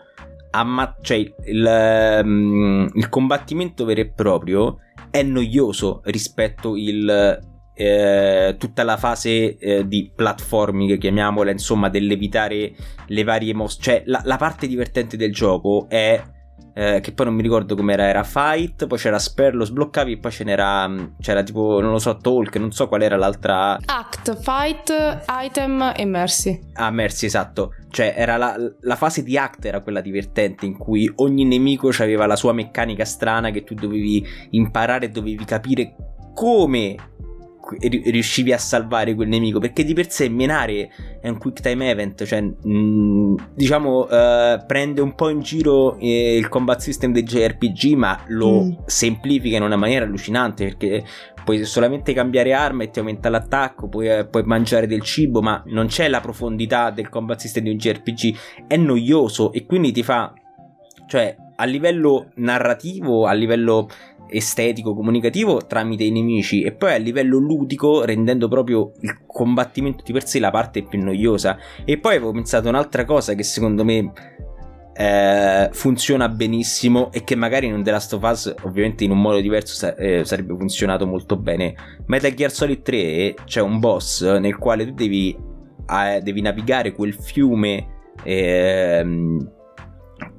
[0.51, 7.39] amma- cioè, il, um, il combattimento vero e proprio è noioso rispetto il,
[7.73, 12.73] eh, tutta la fase eh, di platforming, chiamiamola, insomma, dell'evitare
[13.05, 13.77] le varie mosse.
[13.79, 16.21] Cioè, la, la, parte divertente del gioco è
[16.77, 20.17] eh, che poi non mi ricordo com'era, era Fight, poi c'era Spare, lo sbloccavi e
[20.19, 23.79] poi ce n'era, mm, c'era tipo, non lo so, Talk, non so qual era l'altra...
[23.83, 26.59] Act, Fight, Item e Mercy.
[26.73, 27.73] Ah, Mercy, esatto.
[27.89, 32.27] Cioè, era la, la fase di Act era quella divertente in cui ogni nemico aveva
[32.27, 35.95] la sua meccanica strana che tu dovevi imparare, dovevi capire
[36.35, 36.95] come
[37.79, 42.23] riuscivi a salvare quel nemico perché di per sé menare è un quick time event
[42.23, 47.23] cioè mh, mm, diciamo uh, prende un po' in giro eh, il combat system dei
[47.23, 48.71] JRPG ma lo mm.
[48.85, 51.03] semplifica in una maniera allucinante perché
[51.43, 55.61] puoi solamente cambiare arma e ti aumenta l'attacco puoi, eh, puoi mangiare del cibo ma
[55.67, 58.35] non c'è la profondità del combat system di un JRPG
[58.67, 60.33] è noioso e quindi ti fa
[61.07, 63.87] cioè a livello narrativo a livello
[64.29, 70.13] estetico, comunicativo tramite i nemici e poi a livello ludico rendendo proprio il combattimento di
[70.13, 71.57] per sé la parte più noiosa.
[71.85, 74.11] E poi avevo pensato un'altra cosa che secondo me
[74.93, 79.21] eh, funziona benissimo e che magari in un The Last of Us ovviamente in un
[79.21, 81.75] modo diverso sa- eh, sarebbe funzionato molto bene.
[82.07, 85.37] Metal Gear Solid 3 c'è un boss nel quale tu devi,
[85.89, 89.55] eh, devi navigare quel fiume ehm,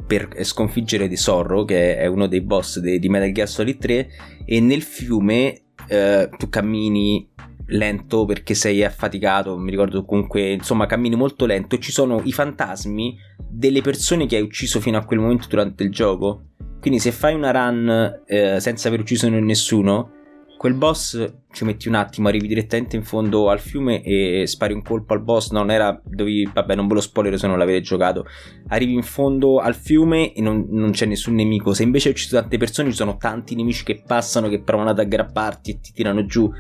[0.08, 4.08] per sconfiggere De Sorro, che è uno dei boss de- di Metal Gear Solid 3,
[4.46, 7.28] e nel fiume eh, tu cammini
[7.66, 12.32] lento perché sei affaticato, mi ricordo comunque, insomma, cammini molto lento e ci sono i
[12.32, 13.16] fantasmi
[13.50, 16.44] delle persone che hai ucciso fino a quel momento durante il gioco.
[16.80, 20.12] Quindi se fai una run eh, senza aver ucciso nessuno,
[20.58, 24.82] quel boss ci metti un attimo, arrivi direttamente in fondo al fiume e spari un
[24.82, 25.50] colpo al boss.
[25.52, 25.98] Non era.
[26.04, 28.26] Dovevi, vabbè, non ve lo spoiler se non l'avete giocato.
[28.66, 31.72] Arrivi in fondo al fiume e non, non c'è nessun nemico.
[31.72, 34.98] Se invece hai ucciso tante persone, ci sono tanti nemici che passano, che provano ad
[34.98, 36.50] aggrapparti e ti tirano giù.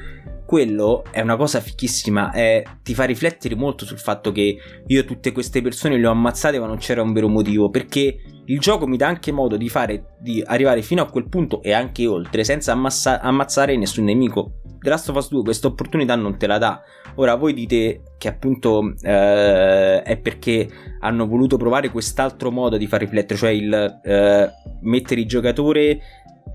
[0.48, 2.30] Quello è una cosa fichissima.
[2.30, 4.56] È, ti fa riflettere molto sul fatto che
[4.86, 7.68] io tutte queste persone le ho ammazzate, ma non c'era un vero motivo.
[7.68, 11.60] Perché il gioco mi dà anche modo di fare di arrivare fino a quel punto
[11.60, 14.62] e anche oltre senza ammassa- ammazzare nessun nemico.
[14.80, 16.80] The Last of Us 2 questa opportunità non te la dà.
[17.16, 20.66] Ora voi dite che appunto eh, è perché
[21.00, 26.00] hanno voluto provare quest'altro modo di far riflettere, cioè il eh, mettere il giocatore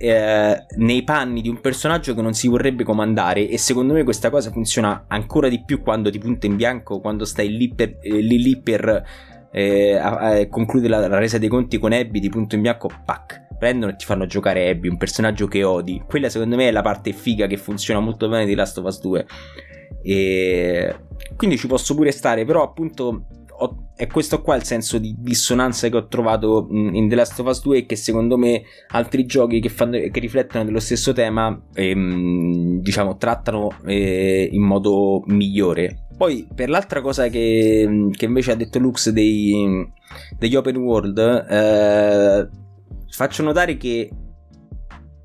[0.04, 4.30] eh, nei panni di un personaggio che non si vorrebbe comandare e secondo me questa
[4.30, 8.20] cosa funziona ancora di più quando ti punta in bianco, quando stai lì, per, eh,
[8.20, 9.04] lì, lì per
[9.50, 12.90] eh, a, a conclude la, la, resa dei conti con Abby di punto in bianco,
[13.06, 16.04] pac, prendono e ti fanno giocare Abby, un personaggio che odi.
[16.06, 19.00] Quella secondo me è la parte figa che funziona molto bene di Last of Us
[19.00, 19.26] 2.
[20.04, 20.96] E
[21.38, 25.88] quindi ci posso pure stare, però appunto ho, è questo qua il senso di dissonanza
[25.88, 29.60] che ho trovato in The Last of Us 2 e che secondo me altri giochi
[29.60, 36.08] che, fanno, che riflettono dello stesso tema ehm, diciamo trattano eh, in modo migliore.
[36.16, 39.88] Poi per l'altra cosa che, che invece ha detto Lux dei,
[40.38, 42.50] degli open world eh,
[43.10, 44.10] faccio notare che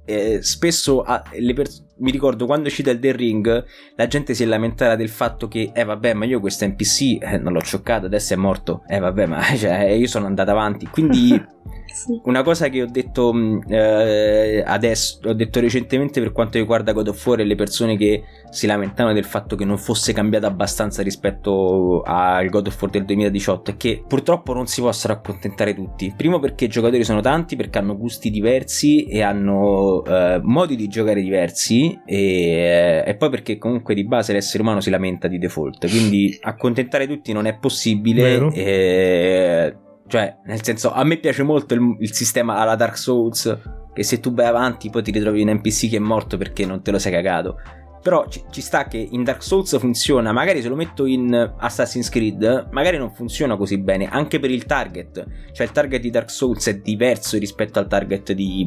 [0.09, 1.23] eh, spesso ah,
[1.55, 5.49] pers- mi ricordo quando cita il The Ring la gente si è lamentata del fatto
[5.49, 8.85] che eh vabbè ma io questo NPC eh, non l'ho cioccato adesso è morto.
[8.87, 10.87] Eh vabbè ma cioè, io sono andato avanti.
[10.87, 11.33] Quindi
[12.25, 17.09] Una cosa che ho detto mh, eh, adesso, ho detto recentemente per quanto riguarda God
[17.09, 21.03] of War e le persone che si lamentavano del fatto che non fosse cambiato abbastanza
[21.03, 26.13] rispetto al God of War del 2018 è che purtroppo non si possono accontentare tutti.
[26.17, 30.89] Primo perché i giocatori sono tanti, perché hanno gusti diversi e hanno eh, modi di
[30.89, 35.89] giocare diversi e, e, poi perché comunque di base l'essere umano si lamenta di default.
[35.89, 38.53] Quindi accontentare tutti non è possibile.
[38.53, 39.77] E,
[40.09, 43.59] cioè, nel senso, a me piace molto il, il, sistema alla Dark Souls.
[43.93, 46.83] Che se tu vai avanti, poi ti ritrovi un NPC che è morto perché non
[46.83, 47.61] te lo sei cagato.
[48.01, 50.33] Però ci, ci, sta che in Dark Souls funziona.
[50.33, 54.09] Magari se lo metto in Assassin's Creed, magari non funziona così bene.
[54.09, 55.27] Anche per il target.
[55.53, 58.67] Cioè, il target di Dark Souls è diverso rispetto al target di,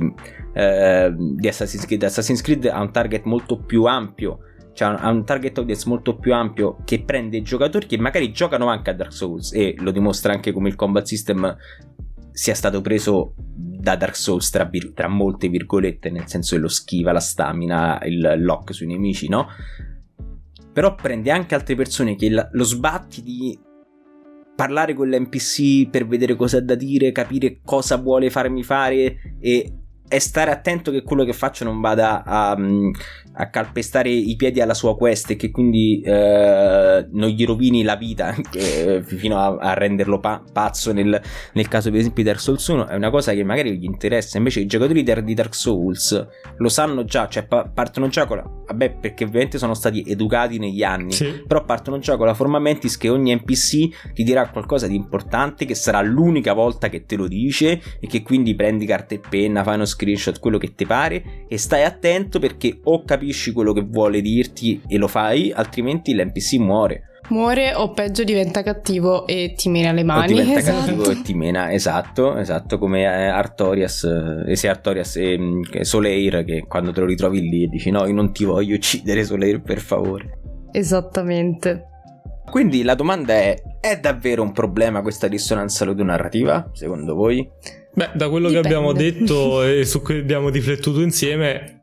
[0.53, 2.03] eh, di Assassin's Creed.
[2.03, 4.39] Assassin's Creed ha un target molto più ampio
[4.73, 8.89] cioè ha un target audience molto più ampio che prende giocatori che magari giocano anche
[8.89, 11.57] a Dark Souls e lo dimostra anche come il combat system
[12.31, 16.69] sia stato preso da Dark Souls tra, vir- tra molte virgolette, nel senso che lo
[16.69, 19.47] schiva, la stamina, il lock sui nemici, no?
[20.71, 23.59] Però prende anche altre persone che lo sbatti di
[24.55, 29.80] parlare con l'NPC per vedere cosa ha da dire, capire cosa vuole farmi fare e
[30.11, 32.91] è stare attento che quello che faccio non vada a, mm,
[33.35, 37.95] a calpestare i piedi alla sua quest e che quindi eh, non gli rovini la
[37.95, 41.21] vita eh, fino a, a renderlo pa- pazzo nel,
[41.53, 44.37] nel, caso per esempio di Dark Souls 1 è una cosa che magari gli interessa
[44.37, 48.43] invece i giocatori di Dark Souls lo sanno già cioè pa- partono già con la
[48.43, 51.43] vabbè perché ovviamente sono stati educati negli anni sì.
[51.47, 55.63] però partono già con la forma mentis che ogni NPC ti dirà qualcosa di importante
[55.63, 59.63] che sarà l'unica volta che te lo dice e che quindi prendi carta e penna
[59.63, 63.81] fai uno screenshot quello che ti pare e stai attento perché o capisci quello che
[63.81, 67.03] vuole dirti e lo fai, altrimenti l'NPC muore.
[67.29, 70.33] Muore o peggio diventa cattivo e ti mena le mani.
[70.33, 70.79] O diventa esatto.
[70.79, 74.03] cattivo e ti mena, esatto, esatto come eh, Artorias,
[74.47, 78.13] eh, sia Artorias e mm, Soleil che quando te lo ritrovi lì dici no, io
[78.13, 80.39] non ti voglio uccidere Soleil per favore.
[80.71, 81.85] Esattamente.
[82.49, 87.49] Quindi la domanda è, è davvero un problema questa dissonanza ludonarrativa, secondo voi?
[87.93, 88.69] Beh, da quello Dipende.
[88.69, 91.81] che abbiamo detto e su cui abbiamo riflettuto insieme,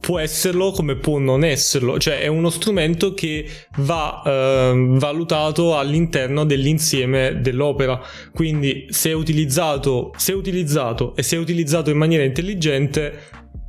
[0.00, 3.46] può esserlo come può non esserlo, cioè è uno strumento che
[3.76, 8.00] va eh, valutato all'interno dell'insieme dell'opera,
[8.32, 13.12] quindi se è utilizzato, se è utilizzato e se è utilizzato in maniera intelligente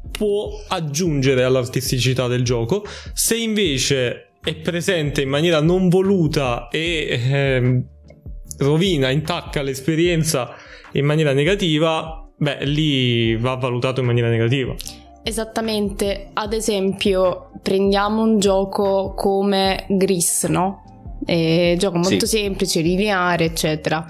[0.10, 7.84] può aggiungere all'artisticità del gioco, se invece è presente in maniera non voluta e eh,
[8.60, 10.56] rovina, intacca l'esperienza
[10.94, 14.76] in maniera negativa, beh lì va valutato in maniera negativa.
[15.24, 20.84] Esattamente, ad esempio prendiamo un gioco come Gris, no?
[21.24, 22.38] È un gioco molto sì.
[22.38, 24.06] semplice, lineare, eccetera.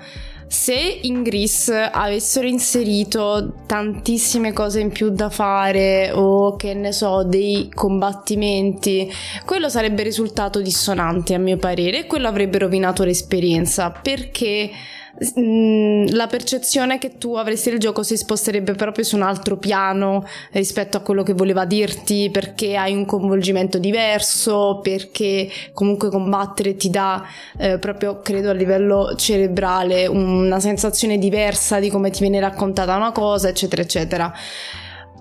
[0.47, 7.23] Se in Gris avessero inserito tantissime cose in più da fare o che ne so,
[7.23, 9.09] dei combattimenti,
[9.45, 14.69] quello sarebbe risultato dissonante a mio parere e quello avrebbe rovinato l'esperienza perché
[15.39, 20.25] Mm, la percezione che tu avresti del gioco si sposterebbe proprio su un altro piano
[20.51, 26.89] rispetto a quello che voleva dirti perché hai un coinvolgimento diverso perché comunque combattere ti
[26.89, 27.23] dà
[27.57, 33.11] eh, proprio credo a livello cerebrale una sensazione diversa di come ti viene raccontata una
[33.11, 34.33] cosa eccetera eccetera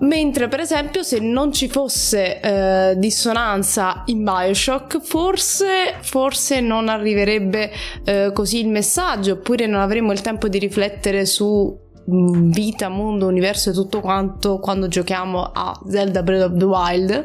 [0.01, 7.71] Mentre per esempio se non ci fosse eh, dissonanza in Bioshock forse, forse non arriverebbe
[8.03, 11.77] eh, così il messaggio oppure non avremmo il tempo di riflettere su
[12.09, 17.23] mm, vita, mondo, universo e tutto quanto quando giochiamo a Zelda Breath of the Wild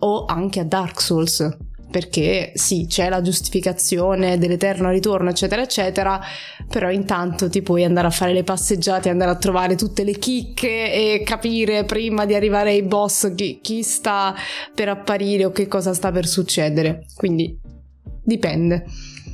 [0.00, 1.56] o anche a Dark Souls
[1.96, 6.20] perché sì, c'è la giustificazione dell'eterno ritorno, eccetera, eccetera,
[6.68, 10.92] però intanto ti puoi andare a fare le passeggiate, andare a trovare tutte le chicche
[10.92, 14.34] e capire prima di arrivare ai boss chi, chi sta
[14.74, 17.06] per apparire o che cosa sta per succedere.
[17.14, 17.58] Quindi
[18.22, 18.84] dipende.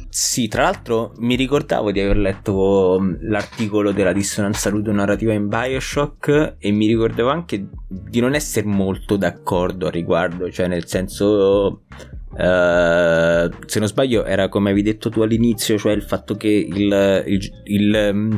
[0.08, 6.56] Sì, tra l'altro mi ricordavo di aver letto mm, l'articolo della dissonanza ludonarrativa in Bioshock
[6.60, 11.86] e mi ricordavo anche di non essere molto d'accordo al riguardo, cioè nel senso
[12.32, 17.22] Uh, se non sbaglio era come avevi detto tu all'inizio, cioè il fatto che il,
[17.26, 18.36] il, il, mm,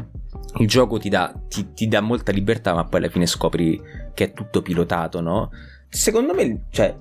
[0.58, 3.80] il gioco ti dà, ti, ti dà, molta libertà, ma poi alla fine scopri
[4.12, 5.50] che è tutto pilotato, no?
[5.88, 6.92] Secondo me, cioè,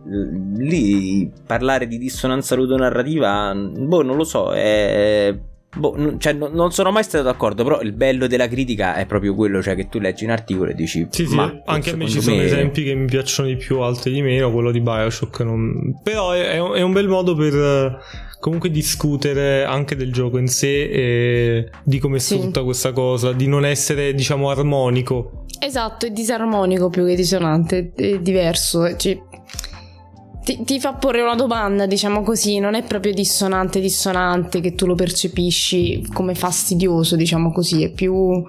[0.56, 5.36] lì parlare di dissonanza ludonarrativa, boh, non lo so, è
[5.76, 9.34] Boh, cioè, no, non sono mai stato d'accordo, però il bello della critica è proprio
[9.34, 11.07] quello, cioè che tu leggi un articolo e dici...
[11.09, 12.43] Sì, sì, ma anche a me ci sono me...
[12.43, 15.99] esempi che mi piacciono di più, altri di meno, quello di Bioshock non...
[16.03, 18.01] Però è, è, un, bel modo per
[18.39, 22.36] comunque discutere anche del gioco in sé e di come Sì.
[22.36, 25.45] sfrutta questa cosa, di non essere, diciamo, armonico.
[25.59, 28.95] Esatto, è disarmonico più che dissonante, è diverso.
[28.95, 29.17] cioè,
[30.44, 34.86] ti, ti fa porre una domanda, diciamo così, non è proprio dissonante, dissonante che tu
[34.86, 38.44] lo percepisci come fastidioso, diciamo così, è più...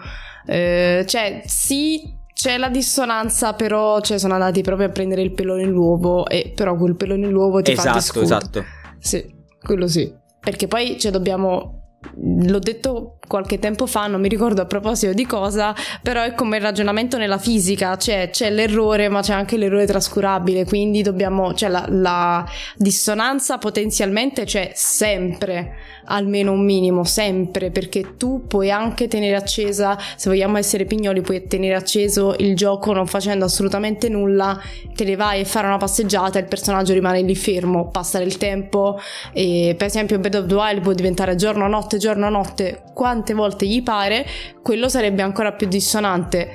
[0.47, 2.03] eh, cioè, sì,
[2.35, 6.77] c'è la dissonanza, però cioè, sono andati proprio a prendere il pelo nell'uovo, e però
[6.77, 8.25] quel pelo nell'uovo ti fa Esatto, discutere.
[8.25, 8.65] esatto.
[8.99, 9.25] Sì,
[9.63, 10.13] quello sì.
[10.41, 11.81] Perché poi cioè, dobbiamo.
[12.17, 16.57] L'ho detto qualche tempo fa, non mi ricordo a proposito di cosa, però è come
[16.57, 21.69] il ragionamento nella fisica, cioè c'è l'errore ma c'è anche l'errore trascurabile, quindi dobbiamo, cioè
[21.69, 22.47] la, la
[22.77, 30.29] dissonanza potenzialmente c'è sempre, almeno un minimo, sempre, perché tu puoi anche tenere accesa, se
[30.29, 34.61] vogliamo essere pignoli, puoi tenere acceso il gioco non facendo assolutamente nulla,
[34.95, 38.99] te ne vai a fare una passeggiata il personaggio rimane lì fermo, passa del tempo
[39.33, 42.83] e per esempio Breath of the Wild può diventare giorno notte, giorno notte,
[43.15, 44.27] quante volte gli pare,
[44.61, 46.51] quello sarebbe ancora più dissonante.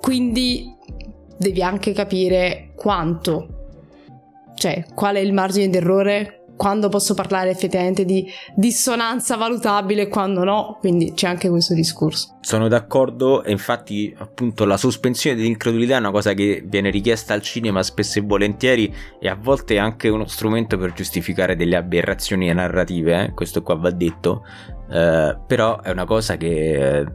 [0.00, 0.72] Quindi
[1.36, 3.72] devi anche capire quanto.
[4.54, 6.37] Cioè, qual è il margine d'errore?
[6.58, 10.76] Quando posso parlare effettivamente di dissonanza valutabile e quando no?
[10.80, 12.36] Quindi c'è anche questo discorso.
[12.40, 17.42] Sono d'accordo e infatti appunto la sospensione dell'incredulità è una cosa che viene richiesta al
[17.42, 22.52] cinema spesso e volentieri e a volte è anche uno strumento per giustificare delle aberrazioni
[22.52, 23.34] narrative, eh?
[23.34, 24.42] questo qua va detto,
[24.90, 27.06] Eh, però è una cosa che,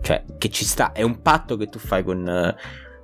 [0.00, 2.56] cioè, che ci sta, è un patto che tu fai con,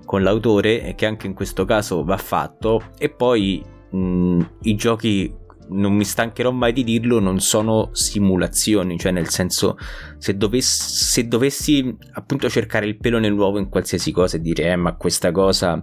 [0.05, 5.33] con l'autore che anche in questo caso va fatto e poi mh, i giochi
[5.71, 9.77] non mi stancherò mai di dirlo, non sono simulazioni, cioè nel senso
[10.19, 14.77] se, dovessi, se dovessi appunto cercare il pelo nell'uovo in qualsiasi cosa e dire eh,
[14.77, 15.83] ma questa cosa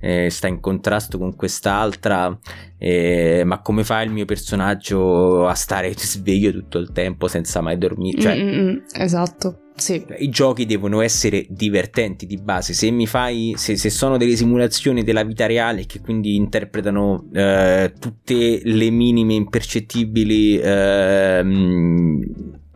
[0.00, 2.36] eh, sta in contrasto con quest'altra,
[2.78, 7.78] eh, ma come fa il mio personaggio a stare sveglio tutto il tempo senza mai
[7.78, 8.20] dormire?
[8.20, 10.04] Cioè, Mm, mm, mm, esatto, sì.
[10.18, 12.72] i giochi devono essere divertenti di base.
[12.72, 17.92] Se mi fai, se, se sono delle simulazioni della vita reale che quindi interpretano eh,
[17.98, 22.22] tutte le minime impercettibili ehm,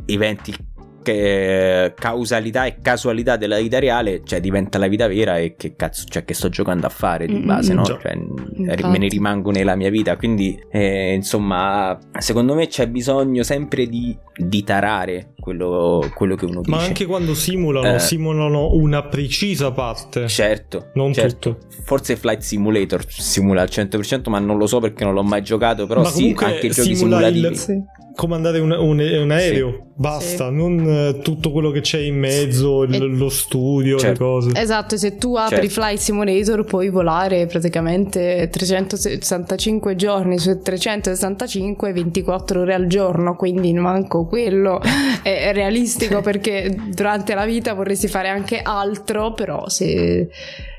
[0.06, 0.54] eventi
[1.02, 6.04] che causalità e casualità della vita reale, cioè diventa la vita vera e che cazzo,
[6.08, 7.82] cioè che sto giocando a fare di Mm, base, mm, no?
[7.82, 7.98] già.
[8.00, 8.86] Cioè, Infatti.
[8.86, 14.16] me ne rimango nella mia vita, quindi eh, insomma, secondo me c'è bisogno sempre di,
[14.36, 16.70] di tarare quello, quello che uno dice.
[16.76, 17.98] Ma anche quando simulano, Eh.
[17.98, 20.28] simulano una precisa parte.
[20.28, 21.56] Certo, Non certo.
[21.56, 21.66] tutto.
[21.84, 25.86] Forse Flight Simulator simula al 100%, ma non lo so perché non l'ho mai giocato.
[25.86, 27.56] Però Ma sì, anche i giochi simula il- simulativi.
[27.56, 28.00] Sì.
[28.14, 30.54] Comandare un, un- un aereo, basta, Sì.
[30.54, 34.24] non eh, tutto quello che c'è in mezzo, il- E- lo studio, Certo.
[34.24, 34.60] le cose.
[34.60, 35.80] Esatto, e se tu apri Certo.
[35.80, 44.26] Flight Simulator puoi volare praticamente 365 giorni su 365, 24 ore al giorno, quindi manco
[44.26, 44.90] quello è
[45.48, 50.28] è realistico perché durante la vita vorresti fare anche altro, però se...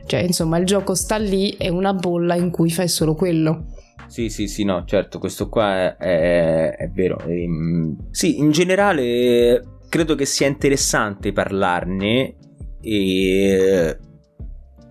[0.06, 3.68] Cioè, insomma, il gioco sta lì, è una bolla in cui fai solo quello.
[4.14, 7.18] Sì, sì, sì, no, certo, questo qua è, è- è vero.
[7.26, 12.36] Ehm, sì, in generale credo che sia interessante parlarne
[12.80, 13.98] e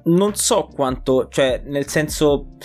[0.07, 2.57] non so quanto, cioè, nel senso,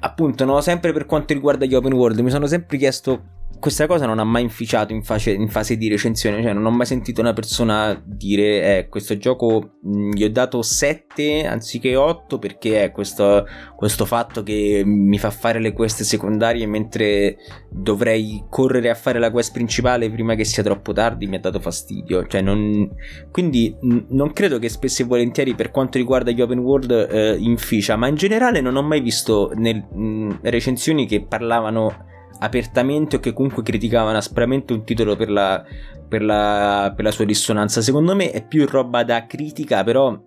[0.00, 4.06] appunto, no, sempre per quanto riguarda gli open world, mi sono sempre chiesto questa cosa
[4.06, 7.20] non ha mai inficiato in fase, in fase di recensione, cioè non ho mai sentito
[7.20, 12.90] una persona dire eh, questo gioco mh, gli ho dato 7 anziché 8 perché è
[12.90, 13.46] questo,
[13.76, 17.36] questo fatto che mi fa fare le quest secondarie mentre
[17.70, 21.60] dovrei correre a fare la quest principale prima che sia troppo tardi mi ha dato
[21.60, 22.90] fastidio, cioè non,
[23.30, 27.36] quindi mh, non credo che spesso e volentieri per quanto riguarda gli open world eh,
[27.38, 33.20] inficia, ma in generale non ho mai visto nel, mh, recensioni che parlavano apertamente o
[33.20, 35.64] che comunque criticavano aspramente un titolo per la,
[36.08, 37.80] per la, per la sua dissonanza.
[37.80, 40.18] Secondo me è più roba da critica, però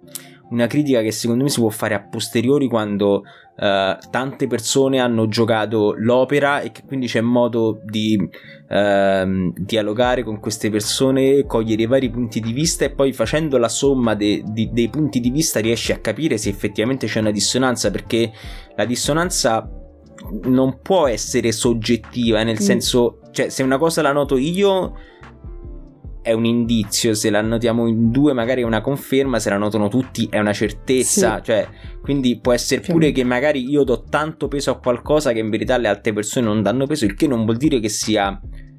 [0.49, 3.23] una critica che secondo me si può fare a posteriori quando
[3.57, 8.17] eh, tante persone hanno giocato l'opera e che quindi c'è modo di
[8.69, 13.69] ehm, dialogare con queste persone, cogliere i vari punti di vista e poi facendo la
[13.69, 17.91] somma de- di- dei punti di vista riesci a capire se effettivamente c'è una dissonanza
[17.91, 18.31] perché
[18.75, 19.67] la dissonanza
[20.43, 22.63] non può essere soggettiva, nel Mm.
[22.63, 24.93] senso, cioè se una cosa la noto io
[26.21, 29.87] è un indizio, se la notiamo in due magari è una conferma, se la notano
[29.87, 31.43] tutti è una certezza, Sì.
[31.43, 31.67] cioè
[32.01, 32.91] quindi può essere Sì.
[32.91, 36.45] pure che magari io do tanto peso a qualcosa che in verità le altre persone
[36.45, 38.37] non danno peso, il che non vuol dire che sia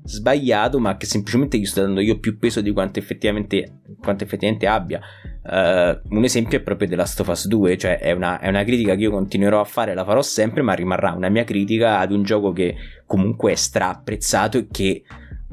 [0.09, 4.66] sbagliato, ma che semplicemente gli sto dando io più peso di quanto effettivamente, quanto effettivamente
[4.66, 5.00] abbia.
[5.42, 8.64] Uh, un esempio è proprio della Last of Us 2, cioè è una, è una,
[8.64, 12.11] critica che io continuerò a fare, la farò sempre, ma rimarrà una mia critica ad
[12.11, 12.74] un gioco che
[13.06, 15.02] comunque è stra apprezzato e che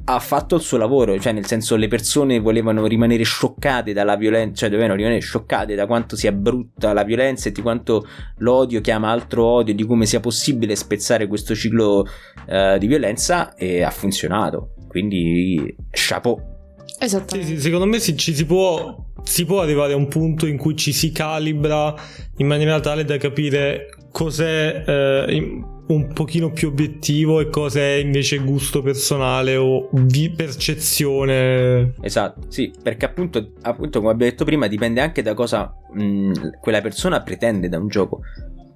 [0.08, 4.56] ha fatto il suo lavoro, cioè nel senso le persone volevano rimanere scioccate dalla violenza,
[4.56, 9.10] cioè dovevano rimanere scioccate da quanto sia brutta la violenza e di quanto l'odio chiama
[9.10, 12.06] altro odio, di come sia possibile spezzare questo ciclo
[12.48, 14.74] uh, di violenza e ha funzionato.
[14.88, 16.54] Quindi chapeau.
[17.00, 17.36] Esatto.
[17.36, 20.58] Sì, sì, secondo me si, ci si può, si può arrivare a un punto in
[20.58, 21.96] cui ci si calibra
[22.38, 28.82] in maniera tale da capire cos'è eh, un pochino più obiettivo e cos'è invece gusto
[28.82, 31.94] personale o vi- percezione.
[32.02, 36.82] Esatto, sì, perché appunto, appunto, come abbiamo detto prima, dipende anche da cosa mh, quella
[36.82, 38.22] persona pretende da un gioco.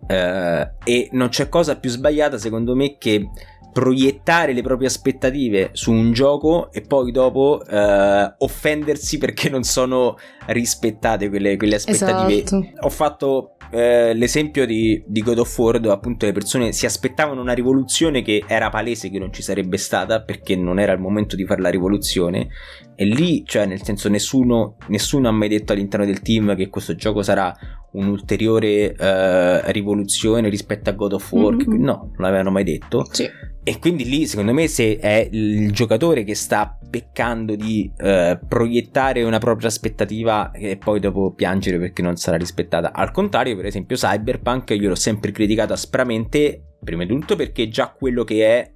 [0.10, 3.30] Uh, e non c'è cosa più sbagliata secondo me che
[3.72, 10.18] proiettare le proprie aspettative su un gioco e poi dopo uh, offendersi perché non sono
[10.48, 12.44] rispettate quelle, quelle aspettative.
[12.44, 12.68] Esatto.
[12.82, 17.40] Ho fatto eh, l'esempio di, di, God of War dove appunto le persone si aspettavano
[17.40, 21.36] una rivoluzione che era palese che non ci sarebbe stata perché non era il momento
[21.36, 22.48] di fare la rivoluzione
[22.96, 26.96] e lì cioè nel senso nessuno, nessuno ha mai detto all'interno del team che questo
[26.96, 27.56] gioco sarà
[27.92, 31.84] un'ulteriore eh, rivoluzione rispetto a God of War mm-hmm.
[31.84, 33.30] no non l'avevano mai detto sì.
[33.64, 39.22] E quindi lì, secondo me, se è il giocatore che sta peccando di eh, proiettare
[39.24, 42.94] una propria aspettativa e poi dopo piangere perché non sarà rispettata.
[42.94, 47.90] Al contrario, per esempio, Cyberpunk io l'ho sempre criticato aspramente, prima di tutto perché già
[47.90, 48.72] quello che è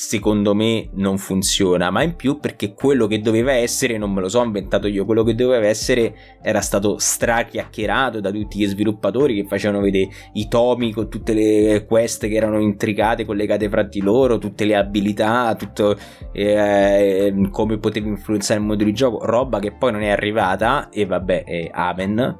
[0.00, 4.28] secondo me non funziona, ma in più perché quello che doveva essere non me lo
[4.28, 9.48] so inventato io, quello che doveva essere era stato strachiacchierato da tutti gli sviluppatori che
[9.48, 14.38] facevano vedere i tomi con tutte le quest che erano intricate, collegate fra di loro,
[14.38, 15.98] tutte le abilità, tutto
[16.32, 21.06] eh, come potevi influenzare il modo di gioco, roba che poi non è arrivata e
[21.06, 22.38] vabbè, è Aven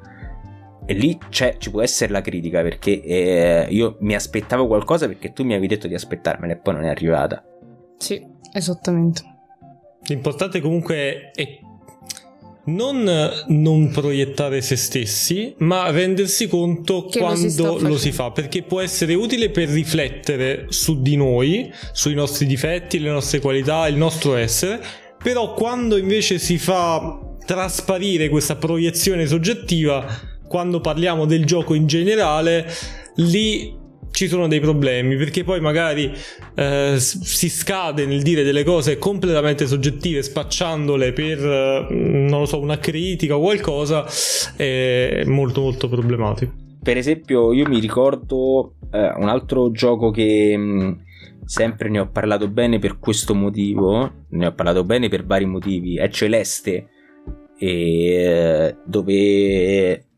[0.85, 5.43] e lì ci può essere la critica perché eh, io mi aspettavo qualcosa perché tu
[5.43, 7.43] mi avevi detto di aspettarmela e poi non è arrivata.
[7.99, 9.21] Sì, esattamente.
[10.07, 11.59] L'importante comunque è
[12.65, 13.03] non,
[13.47, 18.63] non proiettare se stessi, ma rendersi conto che quando lo si, lo si, fa, perché
[18.63, 23.97] può essere utile per riflettere su di noi, sui nostri difetti, le nostre qualità, il
[23.97, 24.81] nostro essere,
[25.21, 30.05] però quando invece si fa trasparire questa proiezione soggettiva
[30.47, 32.67] quando parliamo del gioco in generale,
[33.15, 33.77] lì
[34.11, 36.11] ci sono dei problemi perché poi magari
[36.55, 41.39] eh, si scade nel dire delle cose completamente soggettive spacciandole per
[41.89, 44.05] non lo so una critica o qualcosa
[44.55, 46.53] è molto molto problematico.
[46.81, 50.91] Per esempio io mi ricordo eh, un altro gioco che mm,
[51.45, 55.97] sempre ne ho parlato bene per questo motivo ne ho parlato bene per vari motivi
[55.97, 56.87] è Celeste
[57.57, 60.08] e, eh, dove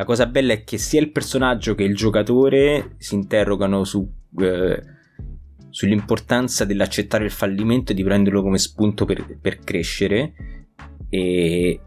[0.00, 4.82] la cosa bella è che sia il personaggio che il giocatore si interrogano su, eh,
[5.68, 10.32] sull'importanza dell'accettare il fallimento e di prenderlo come spunto per, per crescere.
[11.10, 11.80] E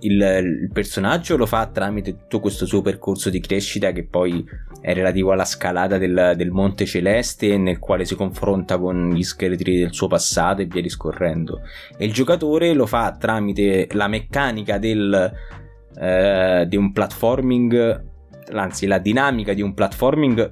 [0.00, 4.42] il, il, personaggio lo fa tramite tutto questo suo percorso di crescita che poi
[4.80, 9.78] è relativo alla scalata del, del Monte Celeste nel quale si confronta con gli scheletri
[9.78, 11.60] del suo passato e via discorrendo.
[11.98, 15.60] E il giocatore lo fa tramite la meccanica del
[15.98, 18.04] eh, di un platforming,
[18.52, 20.50] anzi la dinamica di un platforming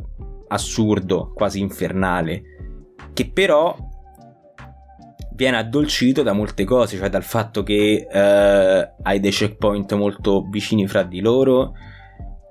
[0.48, 2.42] assurdo, quasi infernale,
[3.12, 3.76] che però
[5.34, 10.86] viene addolcito da molte cose, cioè dal fatto che eh, hai dei checkpoint molto vicini
[10.86, 11.72] fra di loro,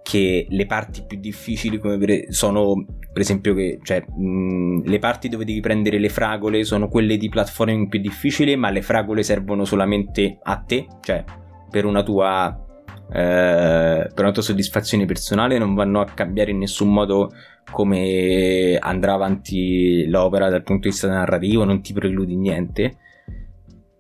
[0.02, 5.30] che le parti più difficili come per, sono per esempio che cioè, mh, le parti
[5.30, 9.66] dove devi prendere le fragole sono quelle di platforming più difficili, ma le fragole servono
[9.66, 11.24] solamente a te, cioè
[11.70, 12.66] per una tua
[13.12, 17.32] eh, per una tua soddisfazione personale non vanno a cambiare in nessun modo
[17.72, 22.98] come andrà avanti l'opera dal punto di vista narrativo, non ti precludi niente.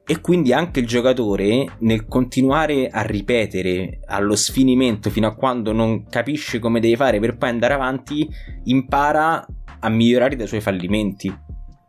[0.05, 6.05] E quindi anche il giocatore, nel continuare a ripetere allo sfinimento fino a quando non
[6.05, 8.27] capisce come deve fare per poi andare avanti,
[8.65, 9.45] impara
[9.81, 11.31] a migliorare dai suoi fallimenti.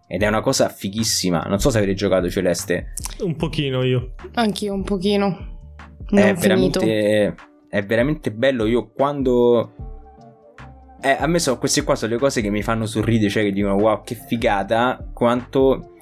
[0.06, 1.44] Ed è una cosa fighissima.
[1.48, 2.92] Non so se avete giocato Celeste.
[3.20, 4.12] Un pochino io.
[4.34, 5.49] Anch'io un pochino
[6.10, 7.34] è veramente,
[7.68, 8.66] è veramente bello.
[8.66, 9.72] Io quando.
[11.02, 13.52] Eh, a me sono queste qua sono le cose che mi fanno sorridere, cioè che
[13.52, 15.94] dicono wow che figata, quanto,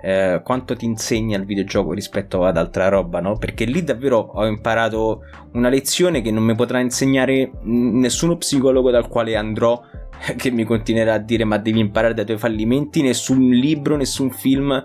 [0.00, 3.36] eh, quanto ti insegna il videogioco rispetto ad altra roba, no?
[3.36, 5.22] Perché lì davvero ho imparato
[5.54, 9.82] una lezione che non mi potrà insegnare nessuno psicologo dal quale andrò,
[10.36, 14.84] che mi continuerà a dire ma devi imparare dai tuoi fallimenti, nessun libro, nessun film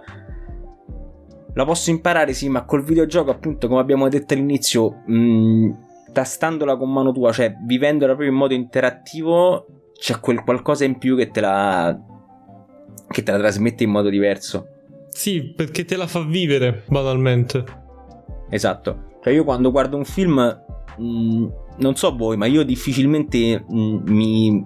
[1.59, 5.69] la posso imparare, sì, ma col videogioco, appunto, come abbiamo detto all'inizio, mh,
[6.13, 9.65] tastandola con mano tua, cioè vivendola proprio in modo interattivo,
[9.97, 11.97] c'è quel qualcosa in più che te la,
[13.09, 14.67] che te la trasmette in modo diverso.
[15.09, 17.63] Sì, perché te la fa vivere, banalmente.
[18.49, 19.17] Esatto.
[19.21, 20.39] Cioè io quando guardo un film,
[20.97, 21.47] mh,
[21.77, 24.65] non so voi, ma io difficilmente mh, mi,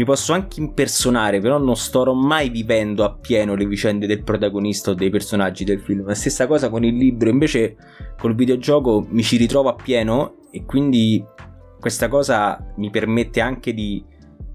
[0.00, 4.94] mi posso anche impersonare, però non starò mai vivendo appieno le vicende del protagonista o
[4.94, 6.06] dei personaggi del film.
[6.06, 7.76] La stessa cosa con il libro, invece
[8.18, 11.22] col videogioco mi ci ritrovo appieno e quindi
[11.78, 14.02] questa cosa mi permette anche di,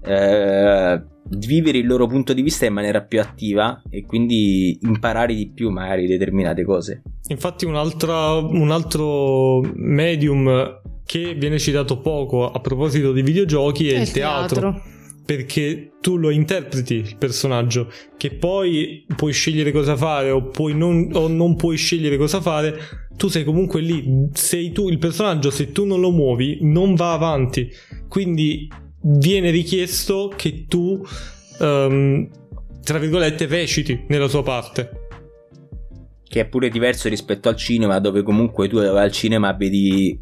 [0.02, 5.32] eh, di vivere il loro punto di vista in maniera più attiva e quindi imparare
[5.32, 7.02] di più magari determinate cose.
[7.28, 13.94] Infatti un altro, un altro medium che viene citato poco a proposito di videogiochi è,
[13.94, 14.60] è il teatro.
[14.60, 14.94] teatro.
[15.26, 21.26] Perché tu lo interpreti il personaggio, che poi puoi scegliere cosa fare o, non, o
[21.26, 22.78] non puoi scegliere cosa fare,
[23.16, 24.28] tu sei comunque lì.
[24.32, 27.68] Sei tu il personaggio, se tu non lo muovi, non va avanti.
[28.08, 28.68] Quindi
[29.02, 31.04] viene richiesto che tu,
[31.58, 32.30] um,
[32.82, 35.05] tra virgolette, reciti nella sua parte
[36.28, 40.18] che è pure diverso rispetto al cinema, dove comunque tu al cinema vedi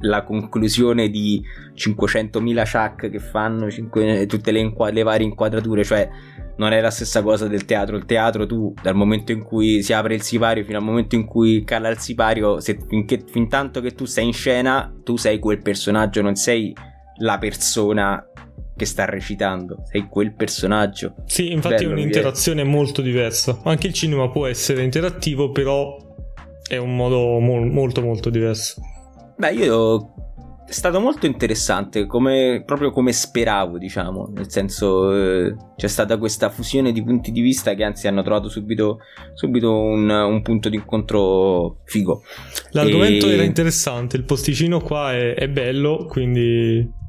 [0.00, 1.42] la conclusione di
[1.74, 6.08] 500.000 chuck che fanno 5, tutte le, inqu- le, varie inquadrature, cioè
[6.56, 7.96] non è la stessa cosa del teatro.
[7.96, 11.26] Il teatro tu dal momento in cui si apre il sipario fino al momento in
[11.26, 15.38] cui cala il sipario, se, finché, fin tanto che tu sei in scena, tu sei
[15.38, 16.74] quel personaggio, non sei
[17.18, 18.24] la persona
[18.76, 21.14] che sta recitando, sei quel personaggio.
[21.26, 23.60] Sì, infatti Bello, è un'interazione molto diversa.
[23.64, 25.96] Anche il cinema può essere interattivo, però
[26.68, 28.80] è un modo mo- molto molto diverso.
[29.36, 30.12] Beh, io
[30.72, 36.48] è stato molto interessante, come, proprio come speravo, diciamo, nel senso eh, c'è stata questa
[36.48, 39.00] fusione di punti di vista che anzi hanno trovato subito,
[39.34, 42.22] subito un, un, punto di incontro figo.
[42.70, 43.32] L'argomento e...
[43.32, 47.00] era interessante, il posticino qua è, è bello, quindi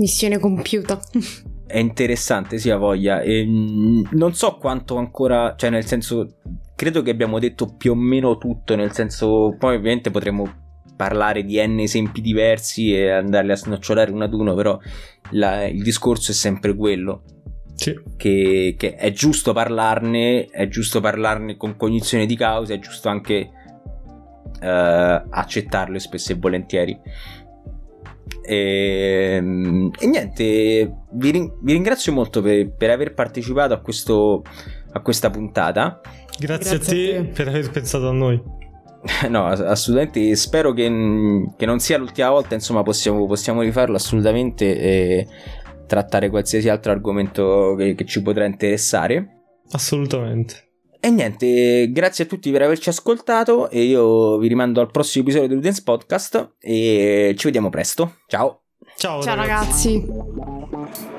[0.00, 0.98] Missione compiuta.
[1.70, 3.20] È interessante, sì, a voglia.
[3.20, 6.38] E, mm, non so quanto ancora, cioè nel senso,
[6.74, 11.64] credo che abbiamo detto più o meno tutto, nel senso, poi ovviamente potremmo parlare di
[11.64, 14.78] n esempi diversi e andarli a snocciolare uno ad uno, però
[15.30, 17.22] la, il discorso è sempre quello.
[17.74, 17.94] Sì.
[18.16, 23.48] Che, che, è giusto parlarne, è giusto parlarne con cognizione di causa, è giusto anche
[24.60, 26.98] uh, accettarlo spesso e volentieri.
[28.50, 34.42] E, ehm, e niente, vi, ring- vi, ringrazio molto per, per aver partecipato a, questo,
[34.90, 36.00] a questa puntata.
[36.36, 38.42] Grazie, Grazie a, te a te per aver pensato a noi.
[39.30, 40.34] No, assolutamente.
[40.34, 40.82] Spero che,
[41.56, 42.54] che, non sia l'ultima volta.
[42.54, 45.26] Insomma, possiamo, possiamo rifarlo assolutamente e
[45.86, 49.42] trattare qualsiasi altro argomento che, che ci potrà interessare.
[49.70, 50.69] Assolutamente.
[51.02, 55.48] E niente, grazie a tutti per averci ascoltato e io vi rimando al prossimo episodio
[55.48, 58.18] di Ludens Podcast e ci vediamo presto.
[58.26, 58.64] Ciao.
[58.96, 60.04] Ciao, Ciao ragazzi.
[60.06, 61.09] ragazzi.